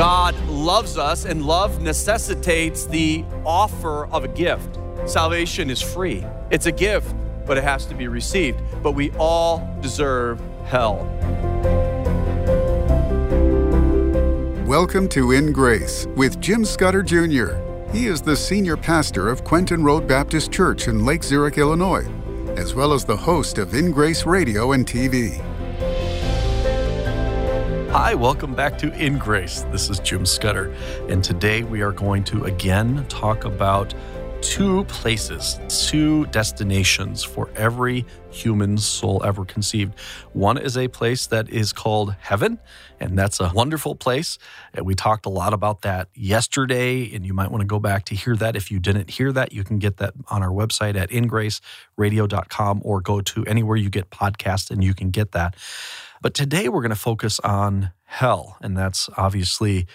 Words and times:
God 0.00 0.34
loves 0.48 0.96
us, 0.96 1.26
and 1.26 1.44
love 1.44 1.82
necessitates 1.82 2.86
the 2.86 3.22
offer 3.44 4.06
of 4.06 4.24
a 4.24 4.28
gift. 4.28 4.78
Salvation 5.04 5.68
is 5.68 5.82
free, 5.82 6.24
it's 6.50 6.64
a 6.64 6.72
gift, 6.72 7.14
but 7.44 7.58
it 7.58 7.64
has 7.64 7.84
to 7.84 7.94
be 7.94 8.08
received. 8.08 8.62
But 8.82 8.92
we 8.92 9.10
all 9.18 9.76
deserve 9.82 10.40
hell. 10.64 11.04
Welcome 14.66 15.06
to 15.10 15.32
In 15.32 15.52
Grace 15.52 16.06
with 16.16 16.40
Jim 16.40 16.64
Scudder 16.64 17.02
Jr. 17.02 17.56
He 17.92 18.06
is 18.06 18.22
the 18.22 18.36
senior 18.36 18.78
pastor 18.78 19.28
of 19.28 19.44
Quentin 19.44 19.84
Road 19.84 20.08
Baptist 20.08 20.50
Church 20.50 20.88
in 20.88 21.04
Lake 21.04 21.22
Zurich, 21.22 21.58
Illinois, 21.58 22.10
as 22.56 22.74
well 22.74 22.94
as 22.94 23.04
the 23.04 23.18
host 23.18 23.58
of 23.58 23.74
In 23.74 23.92
Grace 23.92 24.24
Radio 24.24 24.72
and 24.72 24.86
TV. 24.86 25.44
Hi, 27.92 28.14
welcome 28.14 28.54
back 28.54 28.78
to 28.78 28.92
In 29.04 29.18
Grace. 29.18 29.62
This 29.72 29.90
is 29.90 29.98
Jim 29.98 30.24
Scudder, 30.24 30.72
and 31.08 31.24
today 31.24 31.64
we 31.64 31.80
are 31.80 31.90
going 31.90 32.22
to 32.22 32.44
again 32.44 33.04
talk 33.08 33.44
about 33.44 33.92
two 34.42 34.84
places, 34.84 35.58
two 35.88 36.26
destinations 36.26 37.24
for 37.24 37.50
every 37.56 38.06
human 38.30 38.78
soul 38.78 39.20
ever 39.24 39.44
conceived. 39.44 39.98
One 40.34 40.56
is 40.56 40.76
a 40.76 40.86
place 40.86 41.26
that 41.26 41.48
is 41.50 41.72
called 41.72 42.14
heaven, 42.20 42.60
and 43.00 43.18
that's 43.18 43.40
a 43.40 43.50
wonderful 43.52 43.96
place. 43.96 44.38
And 44.72 44.86
we 44.86 44.94
talked 44.94 45.26
a 45.26 45.30
lot 45.30 45.52
about 45.52 45.82
that 45.82 46.08
yesterday, 46.14 47.12
and 47.12 47.26
you 47.26 47.34
might 47.34 47.50
want 47.50 47.62
to 47.62 47.66
go 47.66 47.80
back 47.80 48.04
to 48.04 48.14
hear 48.14 48.36
that. 48.36 48.54
If 48.54 48.70
you 48.70 48.78
didn't 48.78 49.10
hear 49.10 49.32
that, 49.32 49.52
you 49.52 49.64
can 49.64 49.80
get 49.80 49.96
that 49.96 50.14
on 50.28 50.44
our 50.44 50.50
website 50.50 50.94
at 50.94 51.10
ingraceradio.com 51.10 52.82
or 52.84 53.00
go 53.00 53.20
to 53.20 53.44
anywhere 53.46 53.76
you 53.76 53.90
get 53.90 54.10
podcasts 54.10 54.70
and 54.70 54.84
you 54.84 54.94
can 54.94 55.10
get 55.10 55.32
that. 55.32 55.56
But 56.20 56.34
today 56.34 56.68
we're 56.68 56.82
going 56.82 56.90
to 56.90 56.96
focus 56.96 57.40
on 57.40 57.92
hell, 58.04 58.56
and 58.60 58.76
that's 58.76 59.08
obviously 59.16 59.86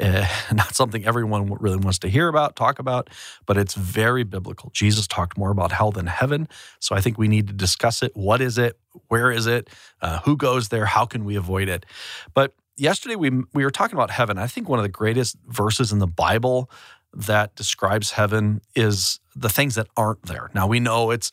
uh, 0.00 0.26
not 0.52 0.74
something 0.74 1.04
everyone 1.04 1.52
really 1.60 1.76
wants 1.76 1.98
to 2.00 2.08
hear 2.08 2.28
about, 2.28 2.56
talk 2.56 2.78
about, 2.78 3.10
but 3.46 3.56
it's 3.56 3.74
very 3.74 4.24
biblical. 4.24 4.70
Jesus 4.72 5.06
talked 5.06 5.36
more 5.36 5.50
about 5.50 5.72
hell 5.72 5.90
than 5.90 6.06
heaven. 6.06 6.48
So 6.80 6.94
I 6.94 7.00
think 7.00 7.18
we 7.18 7.28
need 7.28 7.46
to 7.48 7.52
discuss 7.52 8.02
it. 8.02 8.12
What 8.14 8.40
is 8.40 8.58
it? 8.58 8.78
Where 9.08 9.30
is 9.30 9.46
it? 9.46 9.68
Uh, 10.00 10.20
who 10.20 10.36
goes 10.36 10.68
there? 10.68 10.86
How 10.86 11.04
can 11.04 11.24
we 11.24 11.36
avoid 11.36 11.68
it? 11.68 11.86
But 12.32 12.54
yesterday 12.76 13.16
we, 13.16 13.30
we 13.52 13.64
were 13.64 13.70
talking 13.70 13.96
about 13.96 14.10
heaven. 14.10 14.38
I 14.38 14.46
think 14.46 14.68
one 14.68 14.78
of 14.78 14.84
the 14.84 14.88
greatest 14.88 15.36
verses 15.46 15.92
in 15.92 15.98
the 15.98 16.06
Bible 16.06 16.70
that 17.12 17.54
describes 17.54 18.12
heaven 18.12 18.60
is 18.74 19.20
the 19.36 19.48
things 19.48 19.76
that 19.76 19.86
aren't 19.96 20.22
there. 20.22 20.50
Now 20.54 20.66
we 20.66 20.80
know 20.80 21.10
it's 21.10 21.30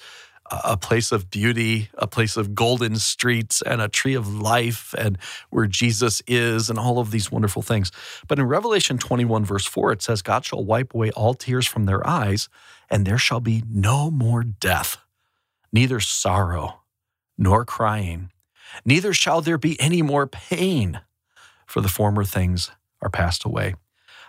a 0.63 0.77
place 0.77 1.11
of 1.11 1.29
beauty, 1.29 1.89
a 1.97 2.07
place 2.07 2.37
of 2.37 2.53
golden 2.53 2.97
streets, 2.97 3.61
and 3.61 3.81
a 3.81 3.87
tree 3.87 4.13
of 4.13 4.27
life, 4.33 4.93
and 4.97 5.17
where 5.49 5.67
Jesus 5.67 6.21
is, 6.27 6.69
and 6.69 6.77
all 6.77 6.99
of 6.99 7.11
these 7.11 7.31
wonderful 7.31 7.61
things. 7.61 7.91
But 8.27 8.39
in 8.39 8.45
Revelation 8.45 8.97
21, 8.97 9.45
verse 9.45 9.65
4, 9.65 9.93
it 9.93 10.01
says, 10.01 10.21
God 10.21 10.45
shall 10.45 10.63
wipe 10.63 10.93
away 10.93 11.11
all 11.11 11.33
tears 11.33 11.67
from 11.67 11.85
their 11.85 12.05
eyes, 12.05 12.49
and 12.89 13.05
there 13.05 13.17
shall 13.17 13.39
be 13.39 13.63
no 13.69 14.11
more 14.11 14.43
death, 14.43 14.97
neither 15.71 15.99
sorrow 15.99 16.81
nor 17.37 17.65
crying, 17.65 18.31
neither 18.85 19.13
shall 19.13 19.41
there 19.41 19.57
be 19.57 19.79
any 19.79 20.01
more 20.01 20.27
pain, 20.27 21.01
for 21.65 21.81
the 21.81 21.89
former 21.89 22.23
things 22.23 22.71
are 23.01 23.09
passed 23.09 23.45
away. 23.45 23.75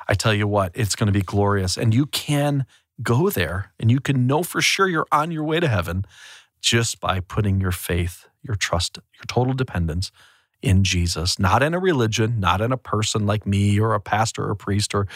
I 0.08 0.14
tell 0.14 0.34
you 0.34 0.46
what, 0.46 0.72
it's 0.74 0.96
going 0.96 1.06
to 1.06 1.12
be 1.12 1.22
glorious, 1.22 1.76
and 1.76 1.94
you 1.94 2.06
can 2.06 2.66
go 3.02 3.30
there 3.30 3.72
and 3.78 3.90
you 3.90 4.00
can 4.00 4.26
know 4.26 4.42
for 4.42 4.60
sure 4.60 4.88
you're 4.88 5.06
on 5.12 5.30
your 5.30 5.44
way 5.44 5.60
to 5.60 5.68
heaven 5.68 6.04
just 6.60 7.00
by 7.00 7.20
putting 7.20 7.60
your 7.60 7.72
faith, 7.72 8.26
your 8.42 8.54
trust, 8.54 8.98
your 9.14 9.24
total 9.26 9.54
dependence 9.54 10.10
in 10.62 10.84
Jesus, 10.84 11.38
not 11.38 11.62
in 11.62 11.74
a 11.74 11.78
religion, 11.78 12.38
not 12.38 12.60
in 12.60 12.72
a 12.72 12.76
person 12.76 13.26
like 13.26 13.46
me 13.46 13.80
or 13.80 13.94
a 13.94 14.00
pastor 14.00 14.44
or 14.44 14.52
a 14.52 14.56
priest 14.56 14.94
or 14.94 15.06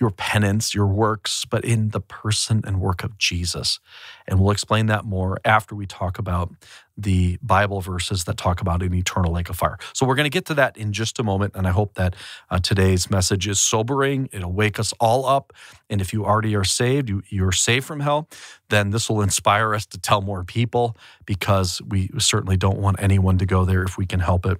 your 0.00 0.10
penance, 0.10 0.74
your 0.74 0.86
works, 0.86 1.44
but 1.44 1.64
in 1.64 1.90
the 1.90 2.00
person 2.00 2.62
and 2.66 2.80
work 2.80 3.04
of 3.04 3.18
Jesus. 3.18 3.78
And 4.26 4.40
we'll 4.40 4.50
explain 4.50 4.86
that 4.86 5.04
more 5.04 5.38
after 5.44 5.74
we 5.74 5.86
talk 5.86 6.18
about 6.18 6.50
the 6.96 7.38
Bible 7.42 7.80
verses 7.80 8.24
that 8.24 8.36
talk 8.36 8.60
about 8.60 8.82
an 8.82 8.94
eternal 8.94 9.32
lake 9.32 9.48
of 9.48 9.56
fire. 9.56 9.78
So 9.92 10.06
we're 10.06 10.14
going 10.14 10.24
to 10.24 10.30
get 10.30 10.46
to 10.46 10.54
that 10.54 10.76
in 10.76 10.92
just 10.92 11.18
a 11.18 11.22
moment. 11.22 11.54
And 11.54 11.66
I 11.66 11.70
hope 11.70 11.94
that 11.94 12.14
uh, 12.50 12.58
today's 12.58 13.10
message 13.10 13.46
is 13.46 13.60
sobering. 13.60 14.28
It'll 14.32 14.52
wake 14.52 14.78
us 14.78 14.92
all 15.00 15.26
up. 15.26 15.52
And 15.88 16.00
if 16.00 16.12
you 16.12 16.24
already 16.24 16.54
are 16.56 16.64
saved, 16.64 17.08
you, 17.08 17.22
you're 17.28 17.52
saved 17.52 17.86
from 17.86 18.00
hell, 18.00 18.28
then 18.68 18.90
this 18.90 19.08
will 19.08 19.22
inspire 19.22 19.74
us 19.74 19.86
to 19.86 19.98
tell 19.98 20.22
more 20.22 20.44
people 20.44 20.96
because 21.26 21.80
we 21.88 22.10
certainly 22.18 22.56
don't 22.56 22.78
want 22.78 22.96
anyone 23.00 23.38
to 23.38 23.46
go 23.46 23.64
there 23.64 23.82
if 23.82 23.98
we 23.98 24.06
can 24.06 24.20
help 24.20 24.46
it. 24.46 24.58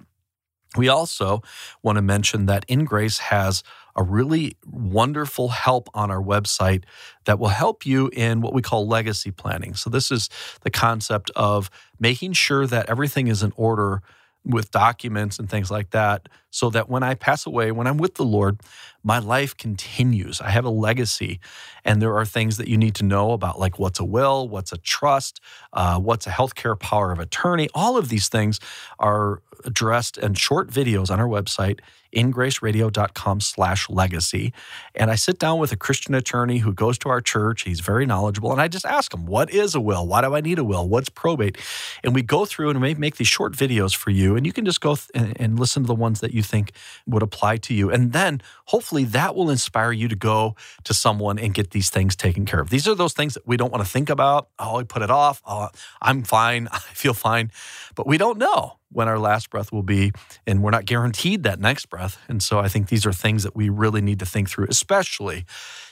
We 0.77 0.87
also 0.87 1.41
want 1.83 1.97
to 1.97 2.01
mention 2.01 2.45
that 2.45 2.63
In 2.67 2.85
Grace 2.85 3.17
has 3.17 3.61
a 3.95 4.03
really 4.03 4.57
wonderful 4.65 5.49
help 5.49 5.89
on 5.93 6.11
our 6.11 6.21
website 6.21 6.83
that 7.25 7.39
will 7.39 7.49
help 7.49 7.85
you 7.85 8.09
in 8.13 8.41
what 8.41 8.53
we 8.53 8.61
call 8.61 8.87
legacy 8.87 9.31
planning. 9.31 9.73
So, 9.73 9.89
this 9.89 10.11
is 10.11 10.29
the 10.61 10.69
concept 10.71 11.31
of 11.35 11.69
making 11.99 12.33
sure 12.33 12.67
that 12.67 12.89
everything 12.89 13.27
is 13.27 13.43
in 13.43 13.53
order 13.55 14.01
with 14.43 14.71
documents 14.71 15.37
and 15.39 15.49
things 15.49 15.69
like 15.69 15.91
that, 15.91 16.27
so 16.51 16.69
that 16.69 16.89
when 16.89 17.01
I 17.01 17.15
pass 17.15 17.45
away, 17.45 17.71
when 17.71 17.87
I'm 17.87 17.97
with 17.97 18.15
the 18.15 18.25
Lord, 18.25 18.59
my 19.03 19.17
life 19.17 19.57
continues. 19.57 20.39
I 20.39 20.51
have 20.51 20.65
a 20.65 20.69
legacy, 20.69 21.39
and 21.83 22.01
there 22.01 22.15
are 22.15 22.25
things 22.25 22.57
that 22.57 22.67
you 22.67 22.77
need 22.77 22.93
to 22.95 23.03
know 23.03 23.31
about, 23.31 23.59
like 23.59 23.79
what's 23.79 23.99
a 23.99 24.05
will, 24.05 24.47
what's 24.47 24.71
a 24.71 24.77
trust, 24.77 25.41
uh, 25.73 25.99
what's 25.99 26.27
a 26.27 26.29
healthcare 26.29 26.79
power 26.79 27.11
of 27.11 27.19
attorney. 27.19 27.67
All 27.73 27.97
of 27.97 28.09
these 28.09 28.29
things 28.29 28.59
are 28.99 29.41
addressed 29.65 30.17
in 30.17 30.35
short 30.35 30.69
videos 30.69 31.09
on 31.09 31.19
our 31.19 31.27
website 31.27 31.79
ingraceradio.com 32.15 33.39
slash 33.39 33.89
legacy. 33.89 34.53
And 34.95 35.09
I 35.09 35.15
sit 35.15 35.39
down 35.39 35.59
with 35.59 35.71
a 35.71 35.77
Christian 35.77 36.13
attorney 36.13 36.59
who 36.59 36.73
goes 36.73 36.97
to 36.99 37.09
our 37.09 37.21
church. 37.21 37.63
He's 37.63 37.79
very 37.79 38.05
knowledgeable. 38.05 38.51
And 38.51 38.61
I 38.61 38.67
just 38.67 38.85
ask 38.85 39.13
him, 39.13 39.25
what 39.25 39.49
is 39.51 39.75
a 39.75 39.81
will? 39.81 40.05
Why 40.05 40.21
do 40.21 40.35
I 40.35 40.41
need 40.41 40.59
a 40.59 40.63
will? 40.63 40.87
What's 40.87 41.09
probate? 41.09 41.57
And 42.03 42.13
we 42.13 42.21
go 42.21 42.45
through 42.45 42.69
and 42.69 42.81
we 42.81 42.93
make 42.95 43.15
these 43.15 43.27
short 43.27 43.53
videos 43.53 43.95
for 43.95 44.09
you. 44.09 44.35
And 44.35 44.45
you 44.45 44.53
can 44.53 44.65
just 44.65 44.81
go 44.81 44.95
th- 44.95 45.35
and 45.37 45.59
listen 45.59 45.83
to 45.83 45.87
the 45.87 45.95
ones 45.95 46.19
that 46.19 46.33
you 46.33 46.40
think 46.41 46.71
would 47.05 47.23
apply 47.23 47.57
to 47.57 47.73
you. 47.73 47.89
And 47.89 48.13
then 48.13 48.41
hopefully 48.65 49.03
that 49.05 49.35
will 49.35 49.49
inspire 49.49 49.91
you 49.91 50.07
to 50.07 50.15
go 50.15 50.55
to 50.83 50.93
someone 50.93 51.39
and 51.39 51.53
get 51.53 51.71
these 51.71 51.89
things 51.89 52.15
taken 52.15 52.45
care 52.45 52.59
of. 52.59 52.69
These 52.69 52.87
are 52.87 52.95
those 52.95 53.13
things 53.13 53.33
that 53.33 53.47
we 53.47 53.57
don't 53.57 53.71
want 53.71 53.83
to 53.83 53.89
think 53.89 54.09
about. 54.09 54.49
Oh, 54.59 54.77
I 54.77 54.83
put 54.83 55.01
it 55.01 55.11
off. 55.11 55.41
Oh, 55.45 55.69
I'm 56.01 56.23
fine. 56.23 56.67
I 56.71 56.79
feel 56.79 57.13
fine. 57.13 57.51
But 57.95 58.07
we 58.07 58.17
don't 58.17 58.37
know 58.37 58.77
when 58.91 59.07
our 59.07 59.19
last 59.19 59.49
breath 59.49 59.71
will 59.71 59.83
be, 59.83 60.11
and 60.45 60.61
we're 60.61 60.71
not 60.71 60.85
guaranteed 60.85 61.43
that 61.43 61.59
next 61.59 61.85
breath. 61.87 62.17
And 62.27 62.43
so 62.43 62.59
I 62.59 62.67
think 62.67 62.89
these 62.89 63.05
are 63.05 63.13
things 63.13 63.43
that 63.43 63.55
we 63.55 63.69
really 63.69 64.01
need 64.01 64.19
to 64.19 64.25
think 64.25 64.49
through, 64.49 64.67
especially 64.69 65.45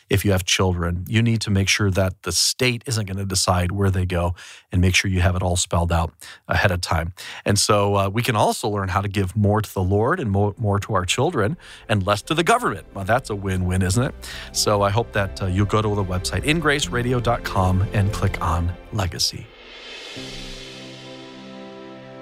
if 0.10 0.26
you 0.26 0.32
have 0.32 0.46
children. 0.46 1.06
You 1.08 1.22
need 1.22 1.42
to 1.42 1.52
make 1.52 1.68
sure 1.68 1.92
that 1.92 2.24
the 2.24 2.32
state 2.32 2.84
isn't 2.86 3.06
going 3.06 3.18
to 3.18 3.26
decide 3.26 3.72
where 3.72 3.90
they 3.90 4.06
go 4.06 4.36
and 4.72 4.82
make 4.82 4.96
sure 4.96 5.10
you 5.10 5.22
have 5.22 5.36
it 5.36 5.44
all 5.44 5.56
spelled 5.56 5.92
out 5.92 6.14
ahead 6.48 6.72
of 6.72 6.82
time. 6.82 7.14
And 7.46 7.58
so 7.60 7.96
uh, 7.96 8.10
we 8.10 8.22
can 8.24 8.36
also 8.36 8.68
learn 8.68 8.90
how 8.90 9.02
to 9.02 9.08
give 9.08 9.36
more 9.36 9.62
to 9.62 9.74
the 9.74 9.84
Lord 9.84 10.20
and 10.20 10.32
more, 10.32 10.54
more 10.58 10.80
to 10.80 10.94
our 10.94 11.06
children 11.06 11.58
and 11.88 12.06
less 12.06 12.22
to 12.24 12.34
the 12.34 12.44
government. 12.44 12.88
Well, 12.94 13.06
that's 13.06 13.30
a 13.30 13.36
win 13.36 13.66
win, 13.66 13.82
isn't 13.82 14.04
it? 14.04 14.16
So 14.52 14.82
I 14.82 14.90
hope 14.90 15.12
that 15.14 15.42
uh, 15.42 15.46
you'll 15.48 15.66
go 15.66 15.82
to 15.82 15.96
the 15.96 16.04
website, 16.04 16.44
ingraceradio.com, 16.44 17.88
and 17.94 18.12
click 18.14 18.42
on 18.42 18.74
Legacy. 18.94 19.48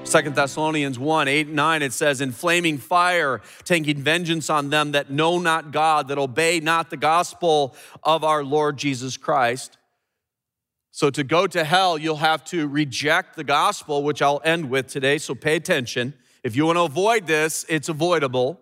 Second 0.08 0.36
Thessalonians 0.36 0.98
1 0.98 1.28
8 1.28 1.50
9, 1.50 1.82
it 1.82 1.92
says, 1.92 2.22
In 2.22 2.32
flaming 2.32 2.78
fire, 2.78 3.42
taking 3.66 3.98
vengeance 3.98 4.50
on 4.50 4.70
them 4.70 4.94
that 4.94 5.12
know 5.12 5.38
not 5.38 5.72
God, 5.72 6.08
that 6.08 6.18
obey 6.18 6.62
not 6.62 6.90
the 6.90 6.96
gospel 6.96 7.76
of 8.04 8.24
our 8.24 8.42
Lord 8.42 8.78
Jesus 8.78 9.18
Christ. 9.18 9.78
So 10.92 11.10
to 11.10 11.26
go 11.26 11.46
to 11.46 11.64
hell, 11.66 11.98
you'll 11.98 12.16
have 12.16 12.46
to 12.46 12.70
reject 12.70 13.36
the 13.36 13.44
gospel, 13.44 14.02
which 14.02 14.22
I'll 14.22 14.42
end 14.46 14.70
with 14.70 14.88
today. 14.88 15.18
So 15.18 15.36
pay 15.36 15.58
attention. 15.58 16.14
If 16.42 16.56
you 16.56 16.66
want 16.66 16.78
to 16.78 16.84
avoid 16.84 17.28
this, 17.28 17.66
it's 17.68 17.90
avoidable. 17.90 18.62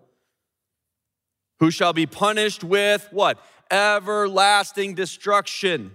Who 1.60 1.70
shall 1.70 1.92
be 1.92 2.06
punished 2.06 2.64
with 2.64 3.08
what? 3.12 3.38
Everlasting 3.70 4.94
destruction. 4.94 5.92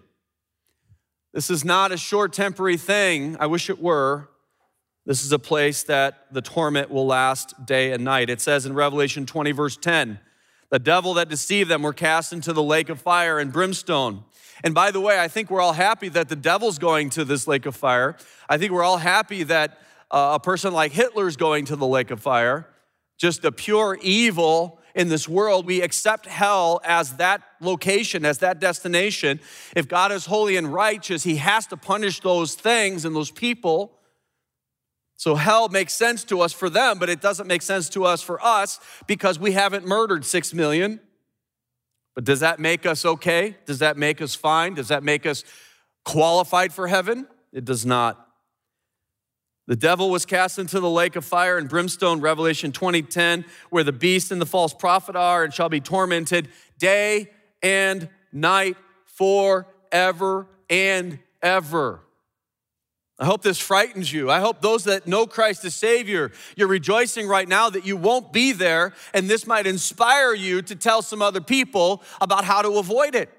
This 1.34 1.50
is 1.50 1.66
not 1.66 1.92
a 1.92 1.98
short 1.98 2.32
temporary 2.32 2.78
thing. 2.78 3.36
I 3.38 3.48
wish 3.48 3.70
it 3.70 3.82
were. 3.82 4.31
This 5.06 5.24
is 5.24 5.32
a 5.32 5.40
place 5.40 5.84
that 5.84 6.28
the 6.32 6.42
torment 6.42 6.92
will 6.92 7.08
last 7.08 7.66
day 7.66 7.92
and 7.92 8.04
night. 8.04 8.30
It 8.30 8.40
says 8.40 8.66
in 8.66 8.74
Revelation 8.74 9.26
20, 9.26 9.52
verse 9.52 9.76
10, 9.78 10.20
the 10.70 10.80
devil 10.80 11.16
that 11.16 11.28
deceived 11.28 11.70
them 11.70 11.82
were 11.82 11.94
cast 11.94 12.32
into 12.32 12.54
the 12.54 12.64
lake 12.64 12.90
of 12.90 13.02
fire 13.02 13.40
and 13.40 13.52
brimstone. 13.52 14.24
And 14.64 14.76
by 14.76 14.92
the 14.92 15.02
way, 15.02 15.20
I 15.20 15.28
think 15.28 15.50
we're 15.50 15.62
all 15.62 15.74
happy 15.74 16.08
that 16.10 16.30
the 16.30 16.36
devil's 16.36 16.78
going 16.78 17.10
to 17.12 17.26
this 17.26 17.48
lake 17.48 17.66
of 17.66 17.76
fire. 17.76 18.16
I 18.48 18.58
think 18.58 18.72
we're 18.72 18.84
all 18.84 18.98
happy 18.98 19.44
that 19.44 19.80
uh, 20.12 20.34
a 20.36 20.40
person 20.40 20.72
like 20.74 20.92
Hitler's 20.92 21.36
going 21.36 21.66
to 21.66 21.76
the 21.76 21.88
lake 21.88 22.12
of 22.12 22.22
fire. 22.22 22.68
Just 23.18 23.42
the 23.42 23.52
pure 23.52 23.98
evil 24.02 24.80
in 24.94 25.10
this 25.10 25.28
world. 25.28 25.66
We 25.66 25.82
accept 25.82 26.28
hell 26.28 26.80
as 26.84 27.14
that 27.18 27.42
location, 27.60 28.24
as 28.24 28.40
that 28.40 28.60
destination. 28.60 29.40
If 29.76 29.88
God 29.88 30.12
is 30.12 30.28
holy 30.28 30.58
and 30.58 30.72
righteous, 30.72 31.24
he 31.24 31.38
has 31.38 31.66
to 31.68 31.78
punish 31.78 32.20
those 32.20 32.54
things 32.54 33.04
and 33.04 33.16
those 33.16 33.32
people. 33.32 33.94
So 35.22 35.36
hell 35.36 35.70
makes 35.70 35.94
sense 35.94 36.24
to 36.24 36.42
us 36.42 36.52
for 36.52 36.68
them, 36.68 36.98
but 36.98 37.08
it 37.08 37.22
doesn't 37.22 37.46
make 37.46 37.62
sense 37.62 37.90
to 37.90 38.06
us 38.06 38.24
for 38.24 38.44
us 38.44 38.80
because 39.06 39.38
we 39.38 39.52
haven't 39.52 39.86
murdered 39.86 40.26
six 40.26 40.52
million. 40.52 41.00
But 42.16 42.24
does 42.24 42.40
that 42.40 42.60
make 42.60 42.88
us 42.88 43.06
okay? 43.06 43.56
Does 43.68 43.78
that 43.78 43.98
make 43.98 44.20
us 44.20 44.34
fine? 44.34 44.74
Does 44.74 44.88
that 44.88 45.04
make 45.04 45.28
us 45.28 45.44
qualified 46.06 46.74
for 46.74 46.88
heaven? 46.88 47.28
It 47.54 47.66
does 47.66 47.86
not. 47.86 48.30
The 49.68 49.76
devil 49.76 50.10
was 50.10 50.26
cast 50.26 50.58
into 50.58 50.80
the 50.80 50.90
lake 50.90 51.16
of 51.16 51.24
fire 51.24 51.60
and 51.60 51.70
brimstone, 51.70 52.20
Revelation 52.20 52.72
20:10, 52.72 53.46
where 53.70 53.84
the 53.84 53.92
beast 53.92 54.32
and 54.32 54.42
the 54.42 54.48
false 54.48 54.74
prophet 54.74 55.16
are 55.16 55.44
and 55.44 55.54
shall 55.54 55.70
be 55.70 55.82
tormented 55.82 56.50
day 56.80 57.30
and 57.62 58.10
night 58.34 58.76
forever 59.06 60.48
and 60.68 61.20
ever. 61.44 62.02
I 63.22 63.26
hope 63.26 63.44
this 63.44 63.60
frightens 63.60 64.12
you. 64.12 64.32
I 64.32 64.40
hope 64.40 64.62
those 64.62 64.86
that 64.86 65.06
know 65.06 65.28
Christ 65.28 65.64
as 65.64 65.76
Savior, 65.76 66.32
you're 66.56 66.68
rejoicing 66.68 67.28
right 67.28 67.48
now 67.48 67.70
that 67.70 67.86
you 67.86 67.96
won't 67.96 68.34
be 68.34 68.52
there, 68.52 68.94
and 69.14 69.30
this 69.30 69.46
might 69.46 69.68
inspire 69.68 70.34
you 70.34 70.64
to 70.64 70.76
tell 70.76 71.04
some 71.04 71.22
other 71.22 71.40
people 71.40 72.02
about 72.20 72.46
how 72.46 72.64
to 72.64 72.80
avoid 72.80 73.14
it. 73.14 73.30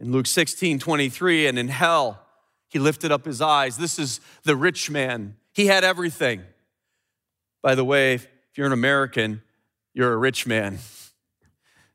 In 0.00 0.10
Luke 0.10 0.26
16 0.26 0.80
23, 0.80 1.46
and 1.46 1.56
in 1.56 1.68
hell, 1.68 2.20
he 2.68 2.80
lifted 2.80 3.12
up 3.12 3.24
his 3.24 3.40
eyes. 3.40 3.76
This 3.76 4.00
is 4.00 4.20
the 4.42 4.56
rich 4.56 4.90
man. 4.90 5.36
He 5.52 5.66
had 5.66 5.84
everything. 5.84 6.42
By 7.62 7.76
the 7.76 7.84
way, 7.84 8.14
if 8.14 8.26
you're 8.56 8.66
an 8.66 8.72
American, 8.72 9.40
you're 9.94 10.12
a 10.12 10.16
rich 10.16 10.48
man. 10.48 10.80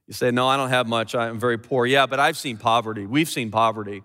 You 0.08 0.14
say, 0.14 0.32
No, 0.32 0.48
I 0.48 0.56
don't 0.56 0.70
have 0.70 0.88
much. 0.88 1.14
I'm 1.14 1.42
very 1.42 1.58
poor. 1.58 1.86
Yeah, 1.86 2.06
but 2.06 2.22
I've 2.22 2.38
seen 2.38 2.56
poverty. 2.56 3.06
We've 3.06 3.28
seen 3.28 3.52
poverty. 3.52 4.04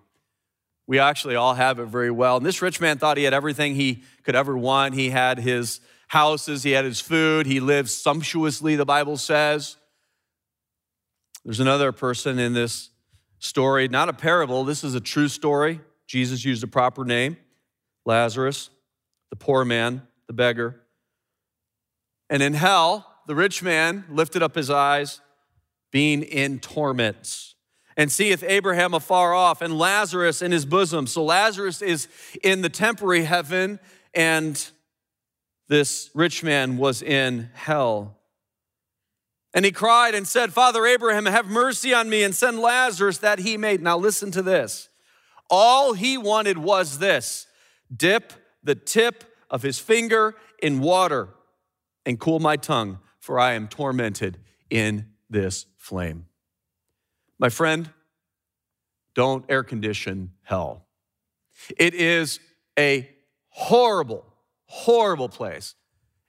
We 0.87 0.99
actually 0.99 1.35
all 1.35 1.55
have 1.55 1.79
it 1.79 1.87
very 1.87 2.11
well. 2.11 2.37
And 2.37 2.45
this 2.45 2.61
rich 2.61 2.81
man 2.81 2.99
thought 2.99 3.17
he 3.17 3.25
had 3.25 3.35
everything 3.35 3.75
he 3.75 4.03
could 4.23 4.35
ever 4.35 4.57
want. 4.57 4.95
He 4.95 5.11
had 5.11 5.39
his 5.39 5.81
houses, 6.09 6.63
he 6.63 6.73
had 6.73 6.85
his 6.85 7.01
food, 7.01 7.47
he 7.47 7.61
lived 7.61 7.89
sumptuously, 7.89 8.77
the 8.77 8.85
Bible 8.85 9.17
says. 9.17 9.77
There's 11.45 11.61
another 11.61 11.93
person 11.93 12.39
in 12.39 12.53
this 12.53 12.91
story, 13.39 13.89
not 13.89 14.09
a 14.09 14.13
parable, 14.13 14.65
this 14.65 14.85
is 14.85 14.95
a 14.95 15.01
true 15.01 15.29
story. 15.29 15.81
Jesus 16.07 16.45
used 16.45 16.63
a 16.63 16.67
proper 16.67 17.05
name 17.05 17.37
Lazarus, 18.05 18.71
the 19.31 19.37
poor 19.37 19.65
man, 19.65 20.03
the 20.27 20.35
beggar. 20.35 20.81
And 22.29 22.43
in 22.43 22.55
hell, 22.55 23.07
the 23.27 23.35
rich 23.35 23.63
man 23.63 24.05
lifted 24.11 24.43
up 24.43 24.55
his 24.55 24.71
eyes, 24.71 25.21
being 25.91 26.23
in 26.23 26.59
torments 26.61 27.54
and 27.96 28.11
seeth 28.11 28.43
Abraham 28.43 28.94
afar 28.94 29.35
off 29.35 29.62
and 29.62 29.79
Lazarus 29.79 30.43
in 30.43 30.52
his 30.52 30.67
bosom. 30.67 31.06
So 31.06 31.25
Lazarus 31.25 31.82
is 31.82 32.08
in 32.43 32.62
the 32.62 32.69
temporary 32.69 33.25
heaven, 33.25 33.79
and 34.12 34.70
this 35.69 36.11
rich 36.14 36.43
man 36.43 36.76
was 36.76 37.02
in 37.02 37.50
hell. 37.55 38.19
And 39.55 39.64
he 39.64 39.70
cried 39.70 40.14
and 40.14 40.26
said, 40.26 40.52
Father 40.52 40.85
Abraham, 40.85 41.26
have 41.26 41.46
mercy 41.46 41.94
on 41.94 42.11
me 42.11 42.25
and 42.25 42.35
send 42.35 42.58
Lazarus 42.58 43.19
that 43.19 43.38
he 43.38 43.56
may. 43.56 43.76
Now 43.76 43.96
listen 43.96 44.32
to 44.32 44.43
this. 44.43 44.88
All 45.49 45.93
he 45.93 46.19
wanted 46.19 46.58
was 46.58 46.99
this 46.99 47.46
dip 47.94 48.32
the 48.64 48.75
tip 48.75 49.25
of 49.50 49.62
his 49.62 49.79
finger 49.79 50.35
in 50.61 50.81
water 50.81 51.29
and 52.06 52.19
cool 52.19 52.41
my 52.41 52.56
tongue, 52.56 52.99
for 53.20 53.38
I 53.38 53.52
am 53.52 53.69
tormented 53.69 54.38
in 54.70 55.11
this 55.31 55.67
flame. 55.76 56.26
My 57.44 57.50
friend, 57.50 57.91
don't 59.14 59.44
air 59.50 59.62
condition 59.62 60.31
hell. 60.44 60.87
It 61.76 61.93
is 61.93 62.41
a 62.79 63.11
horrible, 63.50 64.25
horrible 64.64 65.29
place. 65.29 65.75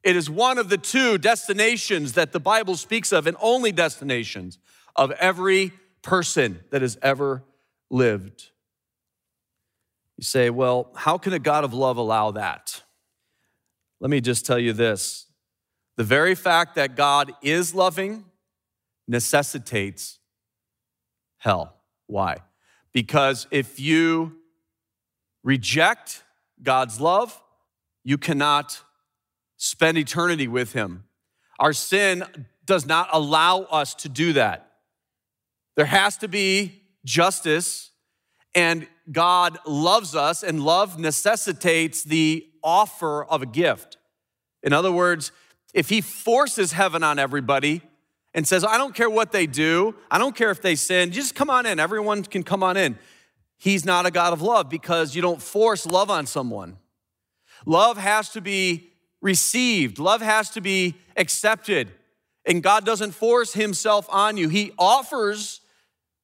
It 0.03 0.17
is 0.17 0.29
one 0.29 0.57
of 0.57 0.67
the 0.67 0.77
two 0.77 1.17
destinations 1.17 2.15
that 2.15 2.33
the 2.33 2.41
Bible 2.41 2.75
speaks 2.75 3.13
of, 3.13 3.27
and 3.27 3.37
only 3.39 3.71
destinations 3.71 4.59
of 4.97 5.11
every 5.11 5.71
person 6.01 6.59
that 6.71 6.81
has 6.81 6.97
ever 7.01 7.45
lived. 7.89 8.49
You 10.17 10.25
say, 10.25 10.49
well, 10.49 10.91
how 10.95 11.17
can 11.17 11.31
a 11.31 11.39
God 11.39 11.63
of 11.63 11.73
love 11.73 11.95
allow 11.95 12.31
that? 12.31 12.83
Let 14.01 14.09
me 14.11 14.19
just 14.19 14.45
tell 14.45 14.59
you 14.59 14.73
this 14.73 15.27
the 15.95 16.03
very 16.03 16.35
fact 16.35 16.75
that 16.75 16.97
God 16.97 17.31
is 17.41 17.73
loving 17.73 18.25
necessitates 19.07 20.19
hell. 21.45 21.75
Why? 22.07 22.37
Because 22.91 23.47
if 23.51 23.79
you 23.79 24.37
reject 25.43 26.23
God's 26.61 26.99
love, 26.99 27.39
you 28.03 28.17
cannot 28.17 28.81
spend 29.57 29.97
eternity 29.97 30.47
with 30.47 30.73
Him. 30.73 31.05
Our 31.59 31.71
sin 31.71 32.23
does 32.65 32.85
not 32.85 33.09
allow 33.13 33.61
us 33.61 33.93
to 33.95 34.09
do 34.09 34.33
that. 34.33 34.71
There 35.75 35.85
has 35.85 36.17
to 36.17 36.27
be 36.27 36.81
justice, 37.05 37.91
and 38.55 38.87
God 39.11 39.59
loves 39.67 40.15
us, 40.15 40.41
and 40.41 40.63
love 40.63 40.97
necessitates 40.97 42.03
the 42.03 42.47
offer 42.63 43.23
of 43.23 43.43
a 43.43 43.45
gift. 43.45 43.97
In 44.63 44.73
other 44.73 44.91
words, 44.91 45.31
if 45.75 45.89
He 45.89 46.01
forces 46.01 46.71
heaven 46.71 47.03
on 47.03 47.19
everybody, 47.19 47.81
and 48.35 48.45
says, 48.45 48.65
I 48.65 48.77
don't 48.77 48.93
care 48.93 49.09
what 49.09 49.31
they 49.31 49.47
do, 49.47 49.95
I 50.11 50.19
don't 50.19 50.35
care 50.35 50.51
if 50.51 50.61
they 50.61 50.75
sin, 50.75 51.11
just 51.11 51.33
come 51.33 51.49
on 51.49 51.65
in. 51.65 51.79
Everyone 51.79 52.21
can 52.21 52.43
come 52.43 52.61
on 52.61 52.77
in. 52.77 52.99
He's 53.57 53.85
not 53.85 54.05
a 54.05 54.11
God 54.11 54.33
of 54.33 54.41
love 54.41 54.69
because 54.69 55.15
you 55.15 55.21
don't 55.21 55.41
force 55.41 55.85
love 55.87 56.11
on 56.11 56.27
someone. 56.27 56.77
Love 57.65 57.97
has 57.97 58.29
to 58.31 58.41
be 58.41 58.89
received, 59.21 59.97
love 59.97 60.21
has 60.21 60.51
to 60.51 60.61
be 60.61 60.95
accepted. 61.15 61.91
And 62.45 62.61
God 62.61 62.85
doesn't 62.85 63.13
force 63.13 63.53
himself 63.53 64.05
on 64.11 64.37
you. 64.37 64.49
He 64.49 64.71
offers 64.77 65.61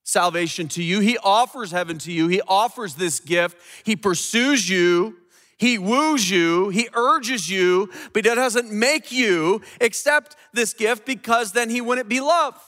salvation 0.04 0.68
to 0.68 0.84
you, 0.84 1.00
He 1.00 1.18
offers 1.18 1.72
heaven 1.72 1.98
to 2.00 2.12
you, 2.12 2.28
He 2.28 2.42
offers 2.42 2.96
this 2.96 3.22
gift, 3.22 3.58
He 3.84 3.96
pursues 3.96 4.70
you 4.70 5.16
he 5.62 5.78
woos 5.78 6.28
you, 6.28 6.70
he 6.70 6.90
urges 6.96 7.48
you, 7.48 7.92
but 8.14 8.26
he 8.26 8.34
doesn't 8.34 8.72
make 8.72 9.12
you 9.12 9.62
accept 9.80 10.36
this 10.54 10.74
gift 10.74 11.06
because 11.06 11.52
then 11.52 11.70
he 11.70 11.82
wouldn't 11.82 12.10
be 12.10 12.20
love. 12.20 12.60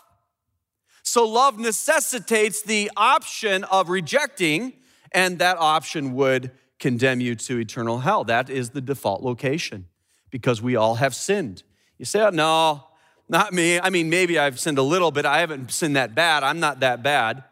So 1.01 1.27
love 1.27 1.57
necessitates 1.57 2.61
the 2.61 2.91
option 2.95 3.63
of 3.63 3.89
rejecting, 3.89 4.73
and 5.11 5.39
that 5.39 5.57
option 5.57 6.13
would 6.13 6.51
condemn 6.77 7.19
you 7.19 7.33
to 7.33 7.57
eternal 7.57 7.97
hell. 7.97 8.25
That 8.25 8.51
is 8.51 8.69
the 8.69 8.81
default 8.81 9.23
location 9.23 9.87
because 10.29 10.61
we 10.61 10.75
all 10.75 10.93
have 10.93 11.15
sinned. 11.15 11.63
You 11.97 12.05
say, 12.05 12.21
oh, 12.21 12.29
no, 12.29 12.83
not 13.27 13.53
me. 13.53 13.79
I 13.79 13.89
mean, 13.89 14.11
maybe 14.11 14.37
I've 14.37 14.59
sinned 14.59 14.77
a 14.77 14.83
little 14.83 15.09
but 15.09 15.25
I 15.25 15.39
haven't 15.39 15.71
sinned 15.71 15.95
that 15.95 16.13
bad. 16.13 16.43
I'm 16.43 16.59
not 16.59 16.81
that 16.81 17.01
bad. 17.01 17.43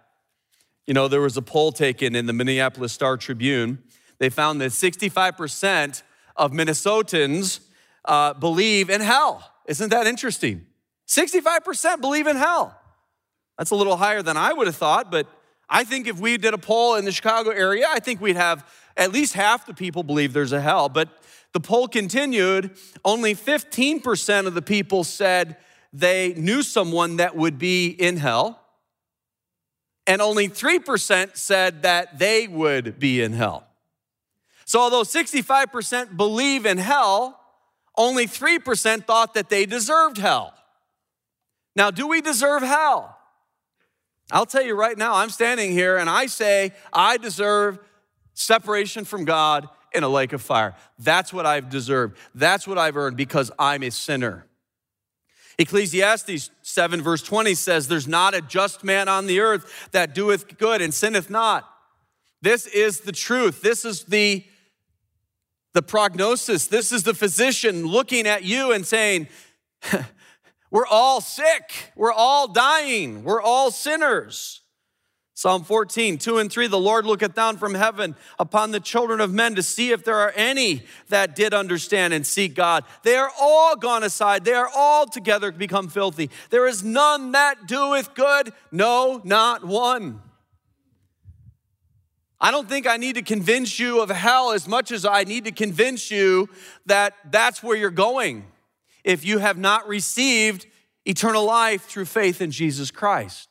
You 0.85 0.93
know, 0.93 1.07
there 1.07 1.21
was 1.21 1.35
a 1.35 1.41
poll 1.41 1.71
taken 1.71 2.15
in 2.15 2.27
the 2.27 2.33
Minneapolis 2.33 2.93
Star 2.93 3.17
Tribune 3.17 3.81
they 4.21 4.29
found 4.29 4.61
that 4.61 4.69
65% 4.69 6.03
of 6.35 6.51
Minnesotans 6.51 7.59
uh, 8.05 8.35
believe 8.35 8.91
in 8.91 9.01
hell. 9.01 9.51
Isn't 9.65 9.89
that 9.89 10.05
interesting? 10.05 10.67
65% 11.07 12.01
believe 12.01 12.27
in 12.27 12.35
hell. 12.35 12.79
That's 13.57 13.71
a 13.71 13.75
little 13.75 13.97
higher 13.97 14.21
than 14.21 14.37
I 14.37 14.53
would 14.53 14.67
have 14.67 14.75
thought, 14.75 15.09
but 15.09 15.27
I 15.67 15.83
think 15.83 16.05
if 16.05 16.19
we 16.19 16.37
did 16.37 16.53
a 16.53 16.59
poll 16.59 16.97
in 16.97 17.05
the 17.05 17.11
Chicago 17.11 17.49
area, 17.49 17.87
I 17.89 17.99
think 17.99 18.21
we'd 18.21 18.35
have 18.35 18.63
at 18.95 19.11
least 19.11 19.33
half 19.33 19.65
the 19.65 19.73
people 19.73 20.03
believe 20.03 20.33
there's 20.33 20.53
a 20.53 20.61
hell. 20.61 20.87
But 20.87 21.09
the 21.53 21.59
poll 21.59 21.87
continued, 21.87 22.77
only 23.03 23.33
15% 23.33 24.45
of 24.45 24.53
the 24.53 24.61
people 24.61 25.03
said 25.03 25.57
they 25.91 26.35
knew 26.35 26.61
someone 26.61 27.17
that 27.17 27.35
would 27.35 27.57
be 27.57 27.87
in 27.87 28.17
hell, 28.17 28.61
and 30.05 30.21
only 30.21 30.47
3% 30.47 31.35
said 31.35 31.81
that 31.81 32.19
they 32.19 32.47
would 32.47 32.99
be 32.99 33.23
in 33.23 33.33
hell. 33.33 33.65
So, 34.71 34.79
although 34.79 35.03
65% 35.03 36.15
believe 36.15 36.65
in 36.65 36.77
hell, 36.77 37.37
only 37.97 38.25
3% 38.25 39.03
thought 39.03 39.33
that 39.33 39.49
they 39.49 39.65
deserved 39.65 40.17
hell. 40.17 40.53
Now, 41.75 41.91
do 41.91 42.07
we 42.07 42.21
deserve 42.21 42.63
hell? 42.63 43.17
I'll 44.31 44.45
tell 44.45 44.61
you 44.61 44.73
right 44.73 44.97
now, 44.97 45.15
I'm 45.15 45.29
standing 45.29 45.73
here 45.73 45.97
and 45.97 46.09
I 46.09 46.27
say 46.27 46.71
I 46.93 47.17
deserve 47.17 47.79
separation 48.33 49.03
from 49.03 49.25
God 49.25 49.67
in 49.93 50.03
a 50.03 50.07
lake 50.07 50.31
of 50.31 50.41
fire. 50.41 50.73
That's 50.97 51.33
what 51.33 51.45
I've 51.45 51.69
deserved. 51.69 52.17
That's 52.33 52.65
what 52.65 52.77
I've 52.77 52.95
earned 52.95 53.17
because 53.17 53.51
I'm 53.59 53.83
a 53.83 53.91
sinner. 53.91 54.45
Ecclesiastes 55.57 56.49
7, 56.61 57.01
verse 57.01 57.23
20 57.23 57.55
says, 57.55 57.89
There's 57.89 58.07
not 58.07 58.33
a 58.33 58.39
just 58.39 58.85
man 58.85 59.09
on 59.09 59.27
the 59.27 59.41
earth 59.41 59.89
that 59.91 60.15
doeth 60.15 60.57
good 60.57 60.81
and 60.81 60.93
sinneth 60.93 61.29
not. 61.29 61.67
This 62.41 62.67
is 62.67 63.01
the 63.01 63.11
truth. 63.11 63.61
This 63.61 63.83
is 63.83 64.05
the 64.05 64.45
the 65.73 65.81
prognosis. 65.81 66.67
This 66.67 66.91
is 66.91 67.03
the 67.03 67.13
physician 67.13 67.85
looking 67.85 68.27
at 68.27 68.43
you 68.43 68.71
and 68.71 68.85
saying, 68.85 69.27
We're 70.71 70.87
all 70.87 71.19
sick. 71.19 71.91
We're 71.95 72.13
all 72.13 72.47
dying. 72.47 73.23
We're 73.23 73.41
all 73.41 73.71
sinners. 73.71 74.61
Psalm 75.33 75.63
14, 75.63 76.17
2 76.19 76.37
and 76.37 76.51
3 76.51 76.67
The 76.67 76.77
Lord 76.77 77.05
looketh 77.05 77.33
down 77.33 77.57
from 77.57 77.73
heaven 77.73 78.15
upon 78.37 78.71
the 78.71 78.79
children 78.79 79.19
of 79.19 79.33
men 79.33 79.55
to 79.55 79.63
see 79.63 79.91
if 79.91 80.03
there 80.03 80.17
are 80.17 80.31
any 80.35 80.83
that 81.09 81.35
did 81.35 81.53
understand 81.53 82.13
and 82.13 82.25
seek 82.25 82.53
God. 82.53 82.85
They 83.03 83.15
are 83.15 83.31
all 83.39 83.75
gone 83.75 84.03
aside. 84.03 84.45
They 84.45 84.53
are 84.53 84.69
all 84.73 85.07
together 85.07 85.51
become 85.51 85.89
filthy. 85.89 86.29
There 86.51 86.67
is 86.67 86.83
none 86.83 87.31
that 87.31 87.67
doeth 87.67 88.13
good, 88.13 88.53
no, 88.71 89.19
not 89.23 89.65
one. 89.65 90.21
I 92.43 92.49
don't 92.49 92.67
think 92.67 92.87
I 92.87 92.97
need 92.97 93.15
to 93.15 93.21
convince 93.21 93.77
you 93.77 94.01
of 94.01 94.09
hell 94.09 94.51
as 94.51 94.67
much 94.67 94.91
as 94.91 95.05
I 95.05 95.23
need 95.23 95.45
to 95.45 95.51
convince 95.51 96.09
you 96.09 96.49
that 96.87 97.13
that's 97.29 97.61
where 97.61 97.77
you're 97.77 97.91
going 97.91 98.45
if 99.03 99.23
you 99.23 99.37
have 99.37 99.59
not 99.59 99.87
received 99.87 100.65
eternal 101.05 101.45
life 101.45 101.83
through 101.83 102.05
faith 102.05 102.41
in 102.41 102.49
Jesus 102.49 102.89
Christ. 102.89 103.49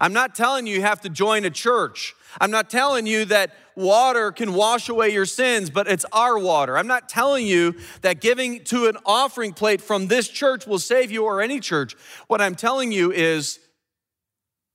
I'm 0.00 0.12
not 0.12 0.34
telling 0.34 0.66
you 0.66 0.74
you 0.74 0.82
have 0.82 1.00
to 1.02 1.08
join 1.08 1.44
a 1.44 1.50
church. 1.50 2.14
I'm 2.40 2.50
not 2.50 2.68
telling 2.68 3.06
you 3.06 3.24
that 3.26 3.54
water 3.76 4.32
can 4.32 4.52
wash 4.52 4.88
away 4.88 5.10
your 5.10 5.24
sins, 5.24 5.70
but 5.70 5.86
it's 5.86 6.04
our 6.12 6.38
water. 6.38 6.76
I'm 6.76 6.88
not 6.88 7.08
telling 7.08 7.46
you 7.46 7.76
that 8.02 8.20
giving 8.20 8.64
to 8.64 8.86
an 8.86 8.96
offering 9.06 9.52
plate 9.52 9.80
from 9.80 10.08
this 10.08 10.28
church 10.28 10.66
will 10.66 10.80
save 10.80 11.12
you 11.12 11.24
or 11.24 11.40
any 11.40 11.60
church. 11.60 11.94
What 12.26 12.40
I'm 12.40 12.56
telling 12.56 12.90
you 12.90 13.12
is 13.12 13.60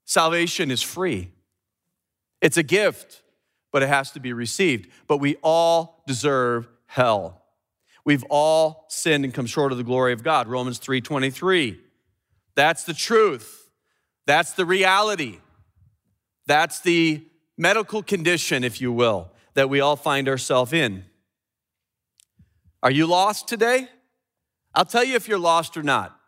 salvation 0.05 0.71
is 0.71 0.81
free. 0.81 1.29
It's 2.41 2.57
a 2.57 2.63
gift, 2.63 3.22
but 3.73 3.83
it 3.83 3.89
has 3.89 4.11
to 4.11 4.21
be 4.21 4.31
received. 4.31 4.89
But 5.07 5.17
we 5.17 5.35
all 5.41 6.03
deserve 6.07 6.69
hell. 6.85 7.41
We've 8.05 8.23
all 8.29 8.85
sinned 8.87 9.25
and 9.25 9.33
come 9.33 9.47
short 9.47 9.71
of 9.71 9.77
the 9.77 9.83
glory 9.83 10.13
of 10.13 10.23
God. 10.23 10.47
Romans 10.47 10.79
3:23. 10.79 11.79
That's 12.55 12.83
the 12.83 12.93
truth. 12.93 13.69
That's 14.25 14.53
the 14.53 14.65
reality. 14.65 15.39
That's 16.45 16.79
the 16.79 17.25
medical 17.57 18.03
condition, 18.03 18.63
if 18.63 18.79
you 18.79 18.91
will, 18.91 19.31
that 19.55 19.69
we 19.69 19.79
all 19.79 19.95
find 19.95 20.29
ourselves 20.29 20.71
in. 20.71 21.05
Are 22.81 22.91
you 22.91 23.07
lost 23.07 23.47
today? 23.47 23.89
I'll 24.75 24.85
tell 24.85 25.03
you 25.03 25.15
if 25.15 25.27
you're 25.27 25.39
lost 25.39 25.77
or 25.77 25.83
not. 25.83 26.19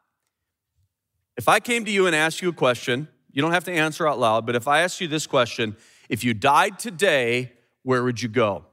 If 1.38 1.48
I 1.48 1.60
came 1.60 1.86
to 1.86 1.92
you 1.92 2.08
and 2.08 2.16
asked 2.16 2.42
you 2.42 2.50
a 2.50 2.54
question, 2.54 3.08
you 3.32 3.42
don't 3.42 3.52
have 3.52 3.66
to 3.66 3.72
answer 3.72 4.08
out 4.08 4.18
loud, 4.18 4.46
but 4.46 4.56
if 4.56 4.68
I 4.68 4.82
asked 4.82 5.02
you 5.02 5.08
this 5.08 5.28
question, 5.28 5.76
if 6.10 6.24
you 6.24 6.34
died 6.34 6.80
today, 6.80 7.52
where 7.84 8.04
would 8.04 8.22
you 8.22 8.30
go? 8.30 8.66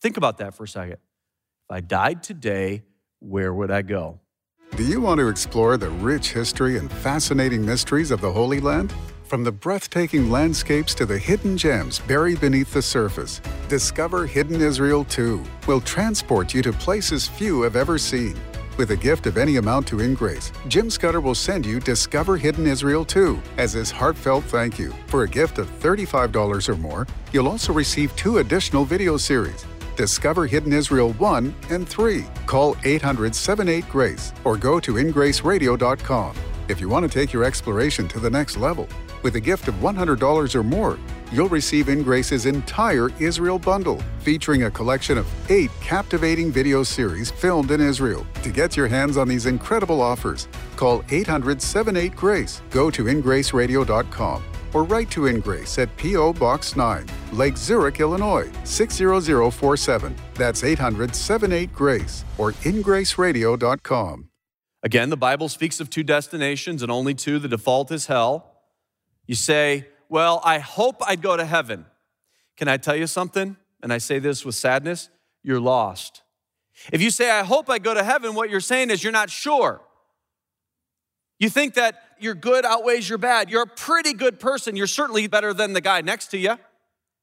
Think 0.00 0.16
about 0.16 0.38
that 0.38 0.54
for 0.54 0.64
a 0.64 0.68
second. 0.68 0.94
If 0.94 1.70
I 1.70 1.80
died 1.80 2.22
today, 2.22 2.82
where 3.20 3.52
would 3.52 3.70
I 3.70 3.82
go? 3.82 4.20
Do 4.76 4.84
you 4.84 5.00
want 5.00 5.18
to 5.18 5.28
explore 5.28 5.76
the 5.76 5.90
rich 5.90 6.32
history 6.32 6.78
and 6.78 6.90
fascinating 6.90 7.64
mysteries 7.64 8.10
of 8.10 8.20
the 8.20 8.30
Holy 8.30 8.60
Land? 8.60 8.94
From 9.24 9.44
the 9.44 9.52
breathtaking 9.52 10.30
landscapes 10.30 10.94
to 10.94 11.04
the 11.04 11.18
hidden 11.18 11.58
gems 11.58 11.98
buried 11.98 12.40
beneath 12.40 12.72
the 12.72 12.80
surface, 12.80 13.42
Discover 13.68 14.26
Hidden 14.26 14.62
Israel 14.62 15.04
2 15.04 15.44
will 15.66 15.82
transport 15.82 16.54
you 16.54 16.62
to 16.62 16.72
places 16.72 17.28
few 17.28 17.62
have 17.62 17.76
ever 17.76 17.98
seen. 17.98 18.38
With 18.78 18.92
a 18.92 18.96
gift 18.96 19.26
of 19.26 19.36
any 19.36 19.56
amount 19.56 19.88
to 19.88 19.96
InGrace, 19.96 20.52
Jim 20.68 20.88
Scudder 20.88 21.20
will 21.20 21.34
send 21.34 21.66
you 21.66 21.80
Discover 21.80 22.36
Hidden 22.36 22.64
Israel 22.64 23.04
2 23.04 23.42
as 23.56 23.72
his 23.72 23.90
heartfelt 23.90 24.44
thank 24.44 24.78
you. 24.78 24.94
For 25.08 25.24
a 25.24 25.28
gift 25.28 25.58
of 25.58 25.68
$35 25.80 26.68
or 26.68 26.76
more, 26.76 27.04
you'll 27.32 27.48
also 27.48 27.72
receive 27.72 28.14
two 28.14 28.38
additional 28.38 28.84
video 28.84 29.16
series 29.16 29.66
Discover 29.96 30.46
Hidden 30.46 30.72
Israel 30.72 31.12
1 31.14 31.52
and 31.70 31.88
3. 31.88 32.24
Call 32.46 32.76
800 32.84 33.34
78 33.34 33.88
Grace 33.88 34.32
or 34.44 34.56
go 34.56 34.78
to 34.78 34.94
ingraceradio.com 34.94 36.36
if 36.68 36.80
you 36.80 36.88
want 36.88 37.02
to 37.02 37.12
take 37.12 37.32
your 37.32 37.42
exploration 37.42 38.06
to 38.06 38.20
the 38.20 38.30
next 38.30 38.56
level. 38.56 38.88
With 39.22 39.36
a 39.36 39.40
gift 39.40 39.68
of 39.68 39.74
$100 39.76 40.54
or 40.54 40.62
more, 40.62 40.98
you'll 41.32 41.48
receive 41.48 41.86
InGrace's 41.86 42.46
entire 42.46 43.10
Israel 43.20 43.58
bundle, 43.58 44.00
featuring 44.20 44.64
a 44.64 44.70
collection 44.70 45.18
of 45.18 45.26
eight 45.50 45.70
captivating 45.80 46.52
video 46.52 46.82
series 46.82 47.30
filmed 47.30 47.70
in 47.70 47.80
Israel. 47.80 48.26
To 48.42 48.50
get 48.50 48.76
your 48.76 48.86
hands 48.86 49.16
on 49.16 49.28
these 49.28 49.46
incredible 49.46 50.00
offers, 50.00 50.48
call 50.76 51.04
800 51.10 51.60
78 51.60 52.14
Grace, 52.14 52.62
go 52.70 52.90
to 52.90 53.04
ingraceradio.com 53.04 54.42
or 54.74 54.84
write 54.84 55.10
to 55.10 55.22
InGrace 55.22 55.78
at 55.82 55.94
P.O. 55.96 56.34
Box 56.34 56.76
9, 56.76 57.06
Lake 57.32 57.56
Zurich, 57.56 58.00
Illinois 58.00 58.50
60047. 58.64 60.14
That's 60.34 60.62
800 60.62 61.14
78 61.14 61.72
Grace 61.74 62.24
or 62.36 62.52
ingraceradio.com. 62.52 64.28
Again, 64.84 65.10
the 65.10 65.16
Bible 65.16 65.48
speaks 65.48 65.80
of 65.80 65.90
two 65.90 66.04
destinations 66.04 66.82
and 66.82 66.92
only 66.92 67.12
two. 67.12 67.40
The 67.40 67.48
default 67.48 67.90
is 67.90 68.06
hell. 68.06 68.57
You 69.28 69.36
say, 69.36 69.86
Well, 70.08 70.40
I 70.44 70.58
hope 70.58 70.96
I'd 71.06 71.22
go 71.22 71.36
to 71.36 71.44
heaven. 71.44 71.86
Can 72.56 72.66
I 72.66 72.78
tell 72.78 72.96
you 72.96 73.06
something? 73.06 73.56
And 73.80 73.92
I 73.92 73.98
say 73.98 74.18
this 74.18 74.44
with 74.44 74.56
sadness 74.56 75.08
you're 75.44 75.60
lost. 75.60 76.22
If 76.92 77.00
you 77.00 77.10
say, 77.10 77.30
I 77.30 77.44
hope 77.44 77.70
I 77.70 77.78
go 77.78 77.94
to 77.94 78.02
heaven, 78.02 78.34
what 78.34 78.50
you're 78.50 78.60
saying 78.60 78.90
is 78.90 79.02
you're 79.04 79.12
not 79.12 79.30
sure. 79.30 79.80
You 81.38 81.48
think 81.48 81.74
that 81.74 82.02
your 82.18 82.34
good 82.34 82.64
outweighs 82.64 83.08
your 83.08 83.18
bad. 83.18 83.50
You're 83.50 83.62
a 83.62 83.66
pretty 83.66 84.12
good 84.12 84.40
person. 84.40 84.74
You're 84.74 84.88
certainly 84.88 85.26
better 85.28 85.54
than 85.54 85.72
the 85.72 85.80
guy 85.80 86.00
next 86.00 86.28
to 86.28 86.38
you. 86.38 86.58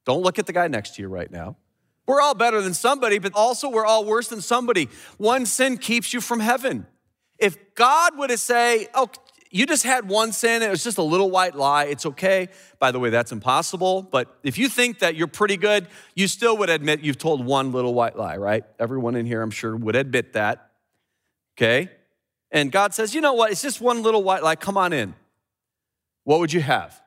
Don't 0.06 0.22
look 0.22 0.40
at 0.40 0.46
the 0.46 0.54
guy 0.54 0.68
next 0.68 0.96
to 0.96 1.02
you 1.02 1.10
right 1.10 1.30
now. 1.30 1.58
We're 2.08 2.22
all 2.22 2.36
better 2.36 2.62
than 2.62 2.74
somebody, 2.74 3.18
but 3.20 3.34
also 3.34 3.70
we're 3.70 3.86
all 3.86 4.06
worse 4.06 4.28
than 4.28 4.42
somebody. 4.42 4.90
One 5.18 5.46
sin 5.46 5.78
keeps 5.78 6.14
you 6.14 6.22
from 6.22 6.40
heaven. 6.40 6.86
If 7.38 7.76
God 7.76 8.18
would 8.18 8.30
have 8.30 8.40
say, 8.40 8.88
"Oh, 8.94 9.10
you 9.56 9.66
just 9.66 9.84
had 9.84 10.10
one 10.10 10.32
sin, 10.32 10.62
it 10.62 10.70
was 10.70 10.84
just 10.84 10.98
a 10.98 11.04
little 11.04 11.32
white 11.32 11.56
lie, 11.56 11.86
it's 11.86 12.06
okay." 12.06 12.50
By 12.78 12.92
the 12.92 13.00
way, 13.00 13.10
that's 13.10 13.32
impossible, 13.32 14.02
but 14.02 14.38
if 14.44 14.58
you 14.58 14.68
think 14.68 15.00
that 15.00 15.16
you're 15.16 15.28
pretty 15.28 15.58
good, 15.58 15.88
you 16.14 16.28
still 16.28 16.58
would 16.58 16.70
admit 16.70 17.00
you've 17.00 17.18
told 17.18 17.46
one 17.46 17.72
little 17.72 17.94
white 17.94 18.18
lie, 18.18 18.38
right? 18.38 18.64
Everyone 18.80 19.16
in 19.16 19.26
here 19.26 19.42
I'm 19.42 19.52
sure 19.52 19.76
would 19.76 19.96
admit 19.96 20.34
that. 20.34 20.72
Okay? 21.58 21.90
And 22.52 22.72
God 22.72 22.94
says, 22.94 23.16
you 23.16 23.22
know 23.22 23.34
what? 23.34 23.52
It's 23.52 23.62
just 23.62 23.80
one 23.80 24.04
little 24.04 24.24
white 24.24 24.44
lie. 24.44 24.56
Come 24.56 24.78
on 24.78 24.92
in. 24.94 25.16
What 26.26 26.40
would 26.40 26.52
you 26.52 26.62
have? 26.62 27.02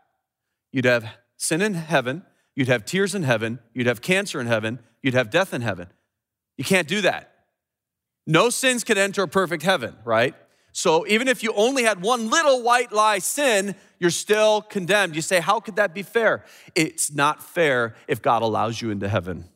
You'd 0.72 0.84
have 0.84 1.06
sin 1.36 1.60
in 1.60 1.74
heaven. 1.74 2.24
You'd 2.54 2.68
have 2.68 2.84
tears 2.84 3.14
in 3.14 3.24
heaven. 3.24 3.58
You'd 3.74 3.86
have 3.86 4.00
cancer 4.00 4.40
in 4.40 4.46
heaven. 4.46 4.78
You'd 5.02 5.14
have 5.14 5.30
death 5.30 5.52
in 5.52 5.60
heaven. 5.60 5.88
You 6.56 6.64
can't 6.64 6.88
do 6.88 7.00
that. 7.02 7.32
No 8.26 8.50
sins 8.50 8.84
could 8.84 8.98
enter 8.98 9.22
a 9.22 9.28
perfect 9.28 9.62
heaven, 9.62 9.96
right? 10.04 10.34
So 10.72 11.06
even 11.06 11.28
if 11.28 11.42
you 11.42 11.52
only 11.54 11.84
had 11.84 12.02
one 12.02 12.30
little 12.30 12.62
white 12.62 12.92
lie 12.92 13.18
sin, 13.18 13.74
you're 13.98 14.10
still 14.10 14.62
condemned. 14.62 15.16
You 15.16 15.22
say, 15.22 15.40
how 15.40 15.60
could 15.60 15.76
that 15.76 15.94
be 15.94 16.02
fair? 16.02 16.44
It's 16.74 17.12
not 17.12 17.42
fair 17.42 17.96
if 18.06 18.22
God 18.22 18.42
allows 18.42 18.80
you 18.80 18.90
into 18.90 19.08
heaven. 19.08 19.46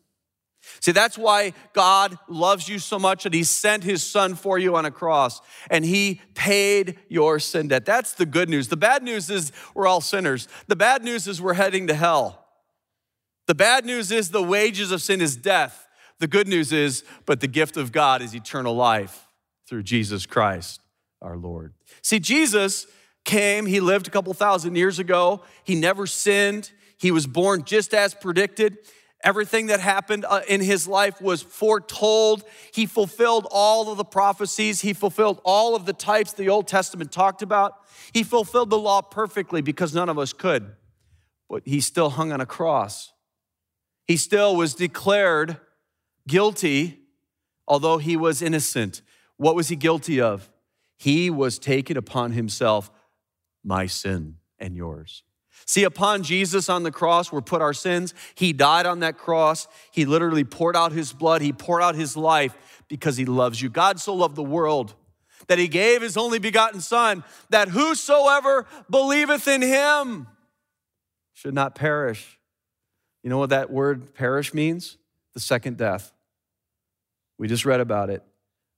See, 0.81 0.93
that's 0.93 1.19
why 1.19 1.55
God 1.73 2.19
loves 2.29 2.69
you 2.69 2.79
so 2.79 2.99
much 2.99 3.25
that 3.25 3.35
He 3.35 3.45
sent 3.45 3.85
His 3.85 4.03
Son 4.03 4.35
for 4.35 4.59
you 4.59 4.77
on 4.77 4.85
a 4.85 4.91
cross 4.91 5.41
and 5.71 5.85
He 5.85 6.21
paid 6.35 6.99
your 7.09 7.39
sin 7.39 7.69
debt. 7.69 7.85
That's 7.85 8.15
the 8.15 8.27
good 8.27 8.49
news. 8.49 8.69
The 8.69 8.77
bad 8.77 9.03
news 9.03 9.29
is 9.29 9.53
we're 9.75 9.87
all 9.87 10.01
sinners. 10.01 10.49
The 10.69 10.77
bad 10.77 11.05
news 11.05 11.27
is 11.27 11.43
we're 11.43 11.55
heading 11.55 11.89
to 11.89 11.95
hell. 11.95 12.47
The 13.47 13.55
bad 13.55 13.85
news 13.85 14.13
is 14.13 14.31
the 14.31 14.43
wages 14.43 14.93
of 14.93 15.03
sin 15.03 15.21
is 15.21 15.37
death. 15.37 15.89
The 16.21 16.29
good 16.29 16.47
news 16.47 16.73
is, 16.73 17.03
but 17.27 17.41
the 17.41 17.49
gift 17.49 17.77
of 17.77 17.91
God 17.91 18.23
is 18.23 18.35
eternal 18.35 18.75
life 18.75 19.27
through 19.67 19.83
Jesus 19.83 20.27
Christ 20.27 20.82
our 21.23 21.37
Lord. 21.37 21.73
See, 22.03 22.19
Jesus 22.19 22.87
came, 23.25 23.67
He 23.67 23.81
lived 23.81 24.09
a 24.09 24.11
couple 24.11 24.35
thousand 24.35 24.75
years 24.75 24.99
ago, 24.99 25.43
He 25.65 25.75
never 25.75 26.07
sinned, 26.07 26.73
He 26.99 27.11
was 27.11 27.27
born 27.27 27.65
just 27.65 27.95
as 27.95 28.15
predicted. 28.15 28.79
Everything 29.25 29.69
that 29.69 29.79
happened 29.79 30.25
uh, 30.29 30.41
in 30.49 30.61
his 30.61 30.89
life 30.89 31.23
was 31.23 31.43
foretold. 31.43 32.43
He 32.75 32.87
fulfilled 32.87 33.47
all 33.53 33.91
of 33.93 33.97
the 33.97 34.05
prophecies. 34.05 34.81
He 34.81 34.93
fulfilled 34.93 35.41
all 35.45 35.77
of 35.77 35.87
the 35.87 35.93
types 35.93 36.33
the 36.33 36.49
Old 36.49 36.67
Testament 36.67 37.13
talked 37.13 37.41
about. 37.41 37.75
He 38.13 38.25
fulfilled 38.25 38.71
the 38.71 38.79
law 38.79 39.01
perfectly 39.01 39.63
because 39.63 39.95
none 39.95 40.09
of 40.09 40.19
us 40.19 40.33
could. 40.33 40.75
But 41.49 41.63
he 41.65 41.81
still 41.81 42.11
hung 42.11 42.33
on 42.33 42.41
a 42.41 42.47
cross. 42.47 43.13
He 44.09 44.17
still 44.17 44.57
was 44.57 44.75
declared 44.75 45.59
guilty, 46.27 46.99
although 47.69 47.99
he 47.99 48.17
was 48.17 48.43
innocent. 48.43 49.03
What 49.37 49.55
was 49.55 49.69
he 49.69 49.77
guilty 49.77 50.21
of? 50.21 50.51
He 51.03 51.31
was 51.31 51.59
taking 51.59 51.97
upon 51.97 52.31
himself 52.31 52.89
my 53.65 53.87
sin 53.87 54.37
and 54.61 54.77
yours. 54.77 55.25
See, 55.67 55.83
upon 55.83 56.23
Jesus 56.23 56.69
on 56.69 56.85
the 56.85 56.93
cross 56.93 57.33
were 57.33 57.43
put 57.43 57.61
our 57.61 57.73
sins. 57.75 58.15
He 58.37 58.53
died 58.53 58.87
on 58.87 59.01
that 59.01 59.19
cross. 59.19 59.67
He 59.91 60.05
literally 60.05 60.45
poured 60.45 60.77
out 60.77 60.93
his 60.93 61.13
blood. 61.13 61.43
He 61.43 61.53
poured 61.53 61.83
out 61.83 61.97
his 61.97 62.17
life 62.17 62.85
because 62.87 63.17
he 63.17 63.25
loves 63.25 63.61
you. 63.61 63.69
God 63.69 63.99
so 63.99 64.15
loved 64.15 64.37
the 64.37 64.45
world 64.45 64.95
that 65.49 65.59
he 65.59 65.67
gave 65.67 66.03
his 66.03 66.17
only 66.17 66.39
begotten 66.39 66.81
Son, 66.81 67.25
that 67.51 67.67
whosoever 67.67 68.65
believeth 68.89 69.49
in 69.49 69.61
him 69.61 70.29
should 71.33 71.53
not 71.53 71.75
perish. 71.75 72.39
You 73.25 73.31
know 73.31 73.39
what 73.39 73.51
that 73.51 73.73
word 73.73 74.15
perish 74.15 74.55
means? 74.55 74.99
The 75.35 75.41
second 75.41 75.79
death. 75.79 76.13
We 77.39 77.49
just 77.49 77.65
read 77.65 77.81
about 77.81 78.09
it 78.09 78.23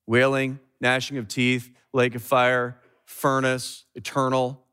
wailing, 0.06 0.58
gnashing 0.84 1.16
of 1.16 1.26
teeth, 1.26 1.70
lake 1.92 2.14
of 2.14 2.22
fire, 2.22 2.78
furnace, 3.06 3.86
eternal 3.94 4.64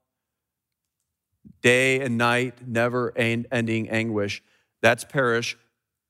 day 1.62 2.02
and 2.02 2.18
night, 2.18 2.68
never 2.68 3.16
ending 3.18 3.90
anguish. 3.90 4.44
That's 4.82 5.04
perish, 5.04 5.58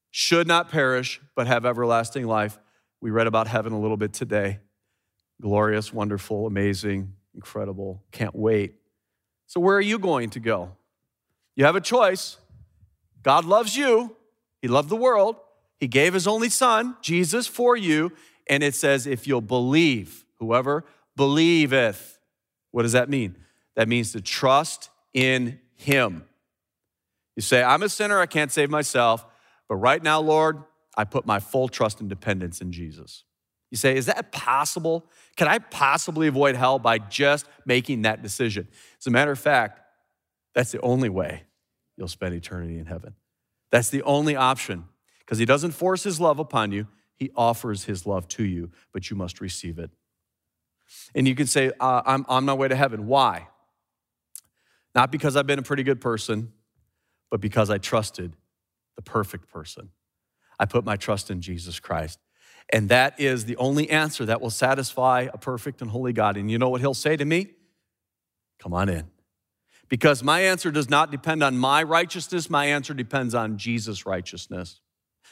should 0.10 0.48
not 0.48 0.70
perish, 0.70 1.22
but 1.36 1.48
have 1.48 1.66
everlasting 1.66 2.26
life. 2.26 2.58
We 3.00 3.12
read 3.12 3.28
about 3.28 3.48
heaven 3.48 3.74
a 3.74 3.80
little 3.80 3.98
bit 3.98 4.14
today. 4.14 4.60
Glorious, 5.42 5.94
wonderful, 5.94 6.48
amazing, 6.48 7.14
incredible. 7.36 8.04
Can't 8.12 8.36
wait. 8.36 8.76
So, 9.48 9.60
where 9.60 9.76
are 9.76 9.82
you 9.82 10.00
going 10.00 10.30
to 10.32 10.40
go? 10.40 10.72
You 11.56 11.66
have 11.66 11.76
a 11.76 11.82
choice. 11.82 12.38
God 13.24 13.46
loves 13.46 13.76
you, 13.76 14.16
He 14.62 14.68
loved 14.68 14.90
the 14.90 14.96
world. 14.96 15.36
He 15.78 15.88
gave 15.88 16.14
His 16.14 16.28
only 16.28 16.50
Son, 16.50 16.96
Jesus, 17.02 17.48
for 17.48 17.76
you. 17.76 18.12
And 18.50 18.64
it 18.64 18.76
says, 18.76 19.08
if 19.08 19.28
you'll 19.28 19.42
believe, 19.42 20.26
whoever 20.40 20.86
believeth, 21.16 22.20
what 22.72 22.84
does 22.84 22.94
that 22.94 23.10
mean? 23.10 23.38
That 23.76 23.88
means 23.88 24.12
to 24.14 24.22
trust 24.22 24.90
in 25.14 25.60
Him. 25.76 26.26
You 27.36 27.42
say, 27.42 27.64
I'm 27.64 27.84
a 27.84 27.90
sinner, 27.90 28.20
I 28.20 28.26
can't 28.26 28.52
save 28.52 28.70
myself, 28.70 29.26
but 29.68 29.76
right 29.76 30.02
now, 30.04 30.20
Lord, 30.20 30.64
I 30.98 31.06
put 31.06 31.26
my 31.26 31.40
full 31.40 31.70
trust 31.70 32.02
and 32.02 32.10
dependence 32.10 32.62
in 32.62 32.72
Jesus. 32.72 33.24
You 33.70 33.78
say, 33.78 33.96
is 33.96 34.08
that 34.08 34.34
possible? 34.34 35.06
Can 35.38 35.48
I 35.48 35.60
possibly 35.60 36.28
avoid 36.28 36.56
hell 36.56 36.78
by 36.78 36.98
just 36.98 37.48
making 37.66 38.02
that 38.02 38.22
decision? 38.22 38.68
As 39.00 39.08
a 39.08 39.12
matter 39.12 39.32
of 39.32 39.40
fact, 39.40 39.80
that's 40.54 40.74
the 40.74 40.82
only 40.82 41.08
way 41.08 41.44
you'll 41.96 42.10
spend 42.10 42.36
eternity 42.36 42.78
in 42.78 42.86
heaven. 42.86 43.16
That's 43.72 43.90
the 43.90 44.04
only 44.04 44.36
option 44.36 44.86
because 45.20 45.38
He 45.38 45.46
doesn't 45.46 45.72
force 45.72 46.04
His 46.04 46.20
love 46.20 46.40
upon 46.40 46.74
you, 46.74 46.88
He 47.22 47.30
offers 47.36 47.84
His 47.84 48.08
love 48.08 48.28
to 48.30 48.44
you, 48.44 48.72
but 48.92 49.12
you 49.12 49.16
must 49.16 49.42
receive 49.42 49.78
it. 49.78 49.92
And 51.14 51.28
you 51.28 51.36
can 51.36 51.46
say, 51.46 51.72
uh, 51.80 52.02
I'm 52.04 52.26
on 52.28 52.46
my 52.46 52.56
way 52.56 52.68
to 52.68 52.76
heaven. 52.76 53.06
Why? 53.06 53.48
Not 54.96 55.12
because 55.12 55.36
I've 55.36 55.46
been 55.46 55.60
a 55.60 55.62
pretty 55.62 55.84
good 55.84 56.02
person, 56.02 56.52
but 57.30 57.40
because 57.40 57.70
I 57.70 57.78
trusted 57.78 58.36
the 58.96 59.04
perfect 59.04 59.52
person. 59.54 59.90
I 60.60 60.66
put 60.66 60.84
my 60.84 60.96
trust 60.96 61.30
in 61.30 61.42
Jesus 61.42 61.80
Christ. 61.80 62.18
And 62.74 62.90
that 62.90 63.20
is 63.20 63.46
the 63.46 63.56
only 63.58 63.88
answer 63.92 64.26
that 64.26 64.42
will 64.42 64.50
satisfy 64.50 65.28
a 65.32 65.38
perfect 65.38 65.84
and 65.84 65.92
holy 65.92 66.14
God. 66.14 66.38
And 66.38 66.50
you 66.50 66.58
know 66.58 66.70
what 66.70 66.82
he'll 66.82 66.96
say 66.96 67.16
to 67.18 67.24
me? 67.24 67.52
Come 68.58 68.74
on 68.74 68.90
in. 68.90 69.12
Because 69.90 70.24
my 70.24 70.40
answer 70.40 70.72
does 70.72 70.90
not 70.90 71.12
depend 71.12 71.44
on 71.44 71.56
my 71.56 71.84
righteousness, 71.84 72.50
my 72.50 72.66
answer 72.66 72.96
depends 72.96 73.36
on 73.36 73.60
Jesus' 73.60 74.08
righteousness. 74.08 74.81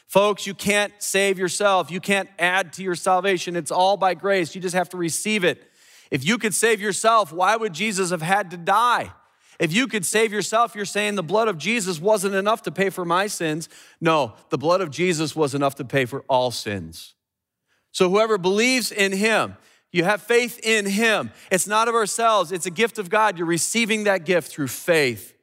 Folks, 0.09 0.47
you 0.47 0.55
can't 0.55 0.91
save 0.97 1.37
yourself. 1.37 1.91
You 1.91 1.99
can't 1.99 2.29
add 2.39 2.73
to 2.73 2.83
your 2.83 2.95
salvation. 2.95 3.55
It's 3.55 3.69
all 3.69 3.95
by 3.95 4.15
grace. 4.15 4.55
You 4.55 4.59
just 4.59 4.73
have 4.73 4.89
to 4.89 4.97
receive 4.97 5.43
it. 5.43 5.71
If 6.09 6.25
you 6.25 6.39
could 6.39 6.55
save 6.55 6.81
yourself, 6.81 7.31
why 7.31 7.55
would 7.55 7.73
Jesus 7.73 8.09
have 8.09 8.23
had 8.23 8.49
to 8.49 8.57
die? 8.57 9.11
If 9.59 9.71
you 9.71 9.85
could 9.85 10.03
save 10.03 10.33
yourself, 10.33 10.73
you're 10.73 10.85
saying 10.85 11.13
the 11.13 11.21
blood 11.21 11.47
of 11.47 11.59
Jesus 11.59 12.01
wasn't 12.01 12.33
enough 12.33 12.63
to 12.63 12.71
pay 12.71 12.89
for 12.89 13.05
my 13.05 13.27
sins. 13.27 13.69
No, 14.01 14.33
the 14.49 14.57
blood 14.57 14.81
of 14.81 14.89
Jesus 14.89 15.35
was 15.35 15.53
enough 15.53 15.75
to 15.75 15.85
pay 15.85 16.05
for 16.05 16.23
all 16.27 16.49
sins. 16.49 17.13
So 17.91 18.09
whoever 18.09 18.39
believes 18.39 18.91
in 18.91 19.11
him, 19.11 19.57
you 19.91 20.05
have 20.05 20.23
faith 20.23 20.59
in 20.63 20.87
him. 20.87 21.29
It's 21.51 21.67
not 21.67 21.87
of 21.87 21.93
ourselves, 21.93 22.51
it's 22.51 22.65
a 22.65 22.71
gift 22.71 22.97
of 22.97 23.11
God. 23.11 23.37
You're 23.37 23.45
receiving 23.45 24.05
that 24.05 24.25
gift 24.25 24.51
through 24.51 24.69
faith, 24.69 25.35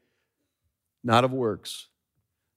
not 1.05 1.23
of 1.23 1.33
works. 1.33 1.87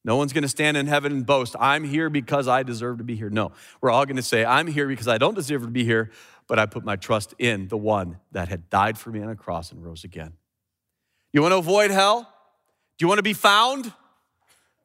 No 0.05 0.15
one's 0.15 0.31
going 0.31 0.43
to 0.43 0.49
stand 0.49 0.77
in 0.77 0.87
heaven 0.87 1.11
and 1.11 1.25
boast, 1.25 1.55
I'm 1.59 1.83
here 1.83 2.09
because 2.09 2.47
I 2.47 2.63
deserve 2.63 2.99
to 2.99 3.03
be 3.03 3.15
here. 3.15 3.29
No, 3.29 3.51
we're 3.81 3.91
all 3.91 4.05
going 4.05 4.15
to 4.15 4.21
say, 4.21 4.45
I'm 4.45 4.67
here 4.67 4.87
because 4.87 5.07
I 5.07 5.17
don't 5.17 5.35
deserve 5.35 5.63
to 5.63 5.67
be 5.67 5.83
here, 5.83 6.11
but 6.47 6.57
I 6.57 6.65
put 6.65 6.85
my 6.85 6.95
trust 6.95 7.33
in 7.37 7.67
the 7.67 7.77
one 7.77 8.17
that 8.31 8.47
had 8.47 8.69
died 8.69 8.97
for 8.97 9.11
me 9.11 9.21
on 9.21 9.29
a 9.29 9.35
cross 9.35 9.71
and 9.71 9.83
rose 9.83 10.03
again. 10.03 10.33
You 11.33 11.41
want 11.41 11.51
to 11.51 11.57
avoid 11.57 11.91
hell? 11.91 12.21
Do 12.97 13.03
you 13.03 13.07
want 13.07 13.19
to 13.19 13.23
be 13.23 13.33
found? 13.33 13.93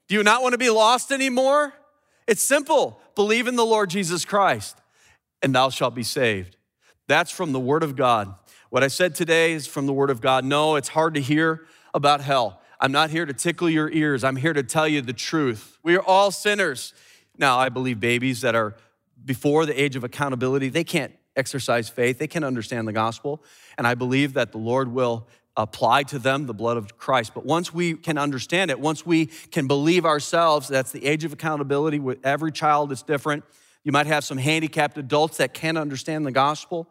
Do 0.09 0.15
you 0.15 0.23
not 0.23 0.43
want 0.43 0.53
to 0.53 0.59
be 0.59 0.71
lost 0.71 1.11
anymore? 1.11 1.73
It's 2.27 2.43
simple. 2.43 3.01
Believe 3.15 3.47
in 3.47 3.57
the 3.57 3.65
Lord 3.65 3.91
Jesus 3.91 4.25
Christ, 4.25 4.77
and 5.43 5.55
thou 5.55 5.71
shalt 5.71 5.95
be 5.95 6.03
saved. 6.03 6.57
That's 7.07 7.31
from 7.31 7.53
the 7.53 7.61
Word 7.61 7.83
of 7.83 7.97
God. 7.97 8.35
What 8.71 8.83
I 8.83 8.89
said 8.89 9.15
today 9.15 9.53
is 9.53 9.67
from 9.67 9.87
the 9.87 9.93
Word 9.93 10.11
of 10.11 10.21
God. 10.21 10.45
No, 10.45 10.77
it's 10.77 10.89
hard 10.89 11.15
to 11.15 11.21
hear 11.21 11.67
about 11.93 12.21
hell. 12.21 12.61
I'm 12.81 12.93
not 12.93 13.11
here 13.11 13.27
to 13.27 13.33
tickle 13.33 13.71
your 13.71 13.91
ears. 13.91 14.25
I'm 14.25 14.37
here 14.37 14.53
to 14.53 14.63
tell 14.63 14.89
you 14.89 15.01
the 15.01 15.13
truth. 15.13 15.79
We 15.83 15.97
are 15.97 16.03
all 16.03 16.31
sinners. 16.31 16.93
Now, 17.39 17.59
I 17.59 17.69
believe 17.69 18.01
babies 18.01 18.41
that 18.43 18.55
are 18.55 18.77
before 19.25 19.67
the 19.67 19.81
age 19.81 19.97
of 19.97 20.05
accountability, 20.05 20.69
they 20.69 20.85
can't 20.85 21.13
exercise 21.37 21.89
faith, 21.89 22.19
they 22.19 22.27
can't 22.27 22.45
understand 22.45 22.87
the 22.87 22.93
gospel. 22.93 23.43
And 23.77 23.87
I 23.87 23.95
believe 23.95 24.35
that 24.35 24.53
the 24.53 24.59
Lord 24.59 24.89
will 24.89 25.27
apply 25.57 26.03
to 26.03 26.19
them 26.19 26.47
the 26.47 26.55
blood 26.55 26.77
of 26.77 26.97
Christ. 26.99 27.33
But 27.35 27.45
once 27.47 27.73
we 27.73 27.95
can 27.95 28.19
understand 28.19 28.71
it, 28.71 28.81
once 28.81 29.07
we 29.07 29.27
can 29.27 29.67
believe 29.67 30.05
ourselves, 30.05 30.69
that's 30.69 30.93
the 30.93 31.05
age 31.05 31.25
of 31.25 31.33
accountability. 31.33 31.99
With 31.99 32.19
every 32.25 32.53
child 32.53 32.91
is 32.93 33.03
different. 33.03 33.45
You 33.85 33.93
might 33.93 34.07
have 34.07 34.25
some 34.25 34.39
handicapped 34.39 34.99
adults 34.99 35.37
that 35.37 35.55
can't 35.55 35.79
understand 35.79 36.27
the 36.27 36.33
gospel. 36.33 36.89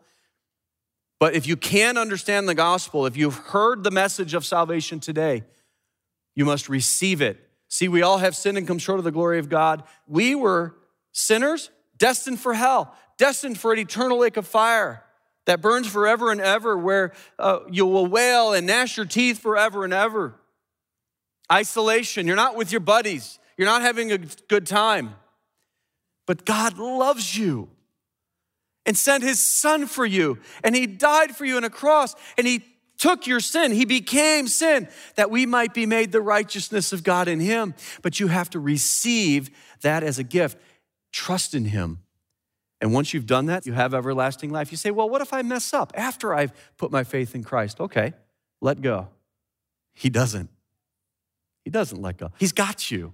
But 1.20 1.36
if 1.36 1.48
you 1.48 1.58
can 1.58 1.98
understand 1.98 2.48
the 2.48 2.56
gospel, 2.56 3.06
if 3.06 3.18
you've 3.18 3.36
heard 3.36 3.84
the 3.84 3.92
message 3.92 4.34
of 4.34 4.46
salvation 4.46 5.00
today, 5.00 5.44
you 6.36 6.46
must 6.46 6.70
receive 6.70 7.22
it. 7.22 7.50
See, 7.68 7.88
we 7.88 8.02
all 8.02 8.20
have 8.20 8.36
sinned 8.36 8.58
and 8.58 8.68
come 8.68 8.78
short 8.78 9.00
of 9.00 9.04
the 9.04 9.12
glory 9.12 9.40
of 9.40 9.50
God. 9.50 9.84
We 10.08 10.36
were 10.36 10.76
sinners 11.12 11.72
destined 11.98 12.40
for 12.40 12.54
hell, 12.54 12.96
destined 13.18 13.58
for 13.58 13.74
an 13.74 13.80
eternal 13.80 14.20
lake 14.20 14.38
of 14.38 14.46
fire 14.46 15.04
that 15.46 15.62
burns 15.62 15.88
forever 15.88 16.32
and 16.32 16.40
ever, 16.40 16.78
where 16.78 17.14
uh, 17.38 17.60
you 17.70 17.86
will 17.86 18.06
wail 18.06 18.54
and 18.54 18.66
gnash 18.68 18.98
your 18.98 19.06
teeth 19.06 19.40
forever 19.40 19.84
and 19.84 19.94
ever. 19.94 20.36
Isolation, 21.52 22.28
you're 22.28 22.36
not 22.36 22.56
with 22.56 22.72
your 22.72 22.80
buddies, 22.80 23.40
you're 23.58 23.68
not 23.68 23.82
having 23.82 24.12
a 24.12 24.18
good 24.18 24.66
time. 24.66 25.16
But 26.26 26.46
God 26.46 26.78
loves 26.78 27.38
you 27.38 27.70
and 28.86 28.98
sent 28.98 29.24
his 29.24 29.42
son 29.42 29.86
for 29.86 30.06
you, 30.06 30.40
and 30.64 30.76
he 30.76 30.88
died 30.88 31.36
for 31.36 31.46
you 31.46 31.58
on 31.58 31.64
a 31.64 31.70
cross, 31.70 32.16
and 32.38 32.48
he 32.48 32.64
took 32.98 33.28
your 33.28 33.40
sin. 33.40 33.72
He 33.72 33.86
became 33.86 34.48
sin 34.48 34.88
that 35.16 35.32
we 35.32 35.46
might 35.46 35.74
be 35.74 35.86
made 35.86 36.12
the 36.12 36.22
righteousness 36.22 36.94
of 36.94 37.04
God 37.04 37.28
in 37.28 37.40
him. 37.40 37.74
But 38.02 38.20
you 38.20 38.28
have 38.28 38.50
to 38.52 38.60
receive 38.60 39.50
that 39.82 40.04
as 40.04 40.20
a 40.20 40.24
gift. 40.24 40.58
Trust 41.12 41.54
in 41.54 41.66
him 41.66 42.00
and 42.84 42.92
once 42.92 43.14
you've 43.14 43.26
done 43.26 43.46
that, 43.46 43.66
you 43.66 43.72
have 43.72 43.94
everlasting 43.94 44.50
life. 44.50 44.70
You 44.70 44.76
say, 44.76 44.92
well, 44.92 45.10
what 45.10 45.22
if 45.22 45.32
I 45.32 45.42
mess 45.42 45.74
up 45.74 45.94
after 45.96 46.36
I've 46.36 46.52
put 46.76 46.92
my 46.92 47.06
faith 47.06 47.34
in 47.34 47.42
Christ? 47.42 47.80
Okay, 47.80 48.12
let 48.60 48.82
go. 48.82 49.08
He 49.94 50.10
doesn't. 50.10 50.50
He 51.64 51.70
doesn't 51.70 52.02
let 52.02 52.18
go. 52.18 52.32
He's 52.38 52.52
got 52.52 52.92
you. 52.92 53.14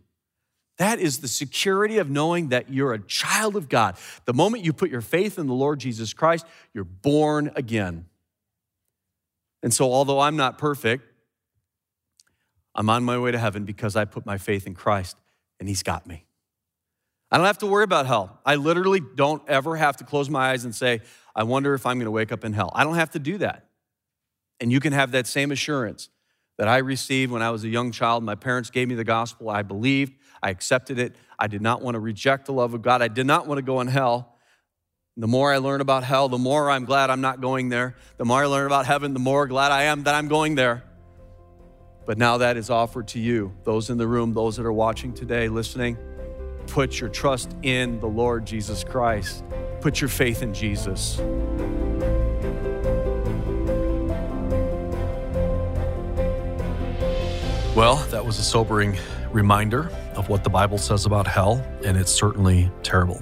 That 0.79 0.97
is 0.97 1.19
the 1.19 1.27
security 1.27 1.99
of 1.99 2.09
knowing 2.09 2.49
that 2.49 2.73
you're 2.73 2.93
a 2.93 2.99
child 2.99 3.55
of 3.55 3.69
God. 3.69 3.95
The 4.25 4.33
moment 4.33 4.65
you 4.65 4.73
put 4.73 4.89
your 4.89 5.01
faith 5.01 5.37
in 5.37 5.45
the 5.45 5.53
Lord 5.53 5.79
Jesus 5.79 6.13
Christ, 6.13 6.47
you're 6.73 6.83
born 6.83 7.51
again. 7.55 8.07
And 9.61 9.73
so, 9.73 9.91
although 9.91 10.19
I'm 10.19 10.37
not 10.37 10.57
perfect, 10.57 11.03
I'm 12.75 12.89
on 12.89 13.03
my 13.03 13.17
way 13.17 13.31
to 13.31 13.37
heaven 13.37 13.65
because 13.65 13.95
I 13.95 14.05
put 14.05 14.25
my 14.25 14.37
faith 14.37 14.65
in 14.65 14.73
Christ 14.73 15.17
and 15.59 15.67
He's 15.67 15.83
got 15.83 16.07
me. 16.07 16.25
I 17.31 17.37
don't 17.37 17.45
have 17.45 17.59
to 17.59 17.67
worry 17.67 17.83
about 17.83 18.07
hell. 18.07 18.39
I 18.45 18.55
literally 18.55 19.01
don't 19.15 19.47
ever 19.47 19.75
have 19.75 19.97
to 19.97 20.03
close 20.03 20.29
my 20.29 20.51
eyes 20.51 20.65
and 20.65 20.73
say, 20.73 21.01
I 21.35 21.43
wonder 21.43 21.73
if 21.73 21.85
I'm 21.85 21.97
going 21.97 22.05
to 22.05 22.11
wake 22.11 22.31
up 22.31 22.43
in 22.43 22.53
hell. 22.53 22.71
I 22.73 22.83
don't 22.83 22.95
have 22.95 23.11
to 23.11 23.19
do 23.19 23.37
that. 23.39 23.67
And 24.59 24.71
you 24.71 24.79
can 24.79 24.93
have 24.93 25.11
that 25.11 25.27
same 25.27 25.51
assurance 25.51 26.09
that 26.57 26.67
I 26.67 26.77
received 26.77 27.31
when 27.31 27.41
I 27.41 27.51
was 27.51 27.63
a 27.63 27.69
young 27.69 27.91
child. 27.91 28.23
My 28.23 28.35
parents 28.35 28.69
gave 28.69 28.87
me 28.87 28.95
the 28.95 29.03
gospel. 29.03 29.49
I 29.49 29.61
believed, 29.61 30.13
I 30.41 30.49
accepted 30.49 30.99
it. 30.99 31.15
I 31.37 31.47
did 31.47 31.61
not 31.61 31.81
want 31.81 31.95
to 31.95 31.99
reject 31.99 32.47
the 32.47 32.53
love 32.53 32.73
of 32.73 32.81
God. 32.81 33.01
I 33.01 33.07
did 33.07 33.25
not 33.25 33.47
want 33.47 33.59
to 33.59 33.61
go 33.61 33.79
in 33.79 33.87
hell. 33.87 34.35
The 35.19 35.27
more 35.27 35.51
I 35.53 35.57
learn 35.57 35.81
about 35.81 36.05
hell, 36.05 36.29
the 36.29 36.37
more 36.37 36.71
I'm 36.71 36.85
glad 36.85 37.09
I'm 37.09 37.19
not 37.19 37.41
going 37.41 37.67
there. 37.67 37.97
The 38.15 38.23
more 38.23 38.43
I 38.43 38.45
learn 38.45 38.65
about 38.65 38.85
heaven, 38.85 39.11
the 39.11 39.19
more 39.19 39.47
glad 39.47 39.69
I 39.69 39.83
am 39.83 40.03
that 40.03 40.15
I'm 40.15 40.29
going 40.29 40.55
there. 40.55 40.81
But 42.05 42.17
now 42.17 42.37
that 42.37 42.55
is 42.55 42.69
offered 42.69 43.09
to 43.09 43.19
you, 43.19 43.53
those 43.65 43.89
in 43.89 43.97
the 43.97 44.07
room, 44.07 44.33
those 44.33 44.55
that 44.55 44.65
are 44.65 44.71
watching 44.71 45.13
today, 45.13 45.49
listening 45.49 45.97
put 46.67 47.01
your 47.01 47.09
trust 47.09 47.53
in 47.63 47.99
the 47.99 48.07
Lord 48.07 48.45
Jesus 48.45 48.85
Christ. 48.85 49.43
Put 49.81 49.99
your 49.99 50.07
faith 50.07 50.41
in 50.41 50.53
Jesus. 50.53 51.17
Well, 57.75 57.97
that 58.11 58.23
was 58.25 58.39
a 58.39 58.43
sobering 58.43 58.97
reminder 59.33 59.89
of 60.15 60.29
what 60.29 60.45
the 60.45 60.49
Bible 60.49 60.77
says 60.77 61.05
about 61.05 61.27
hell, 61.27 61.61
and 61.83 61.97
it's 61.97 62.11
certainly 62.11 62.71
terrible. 62.83 63.21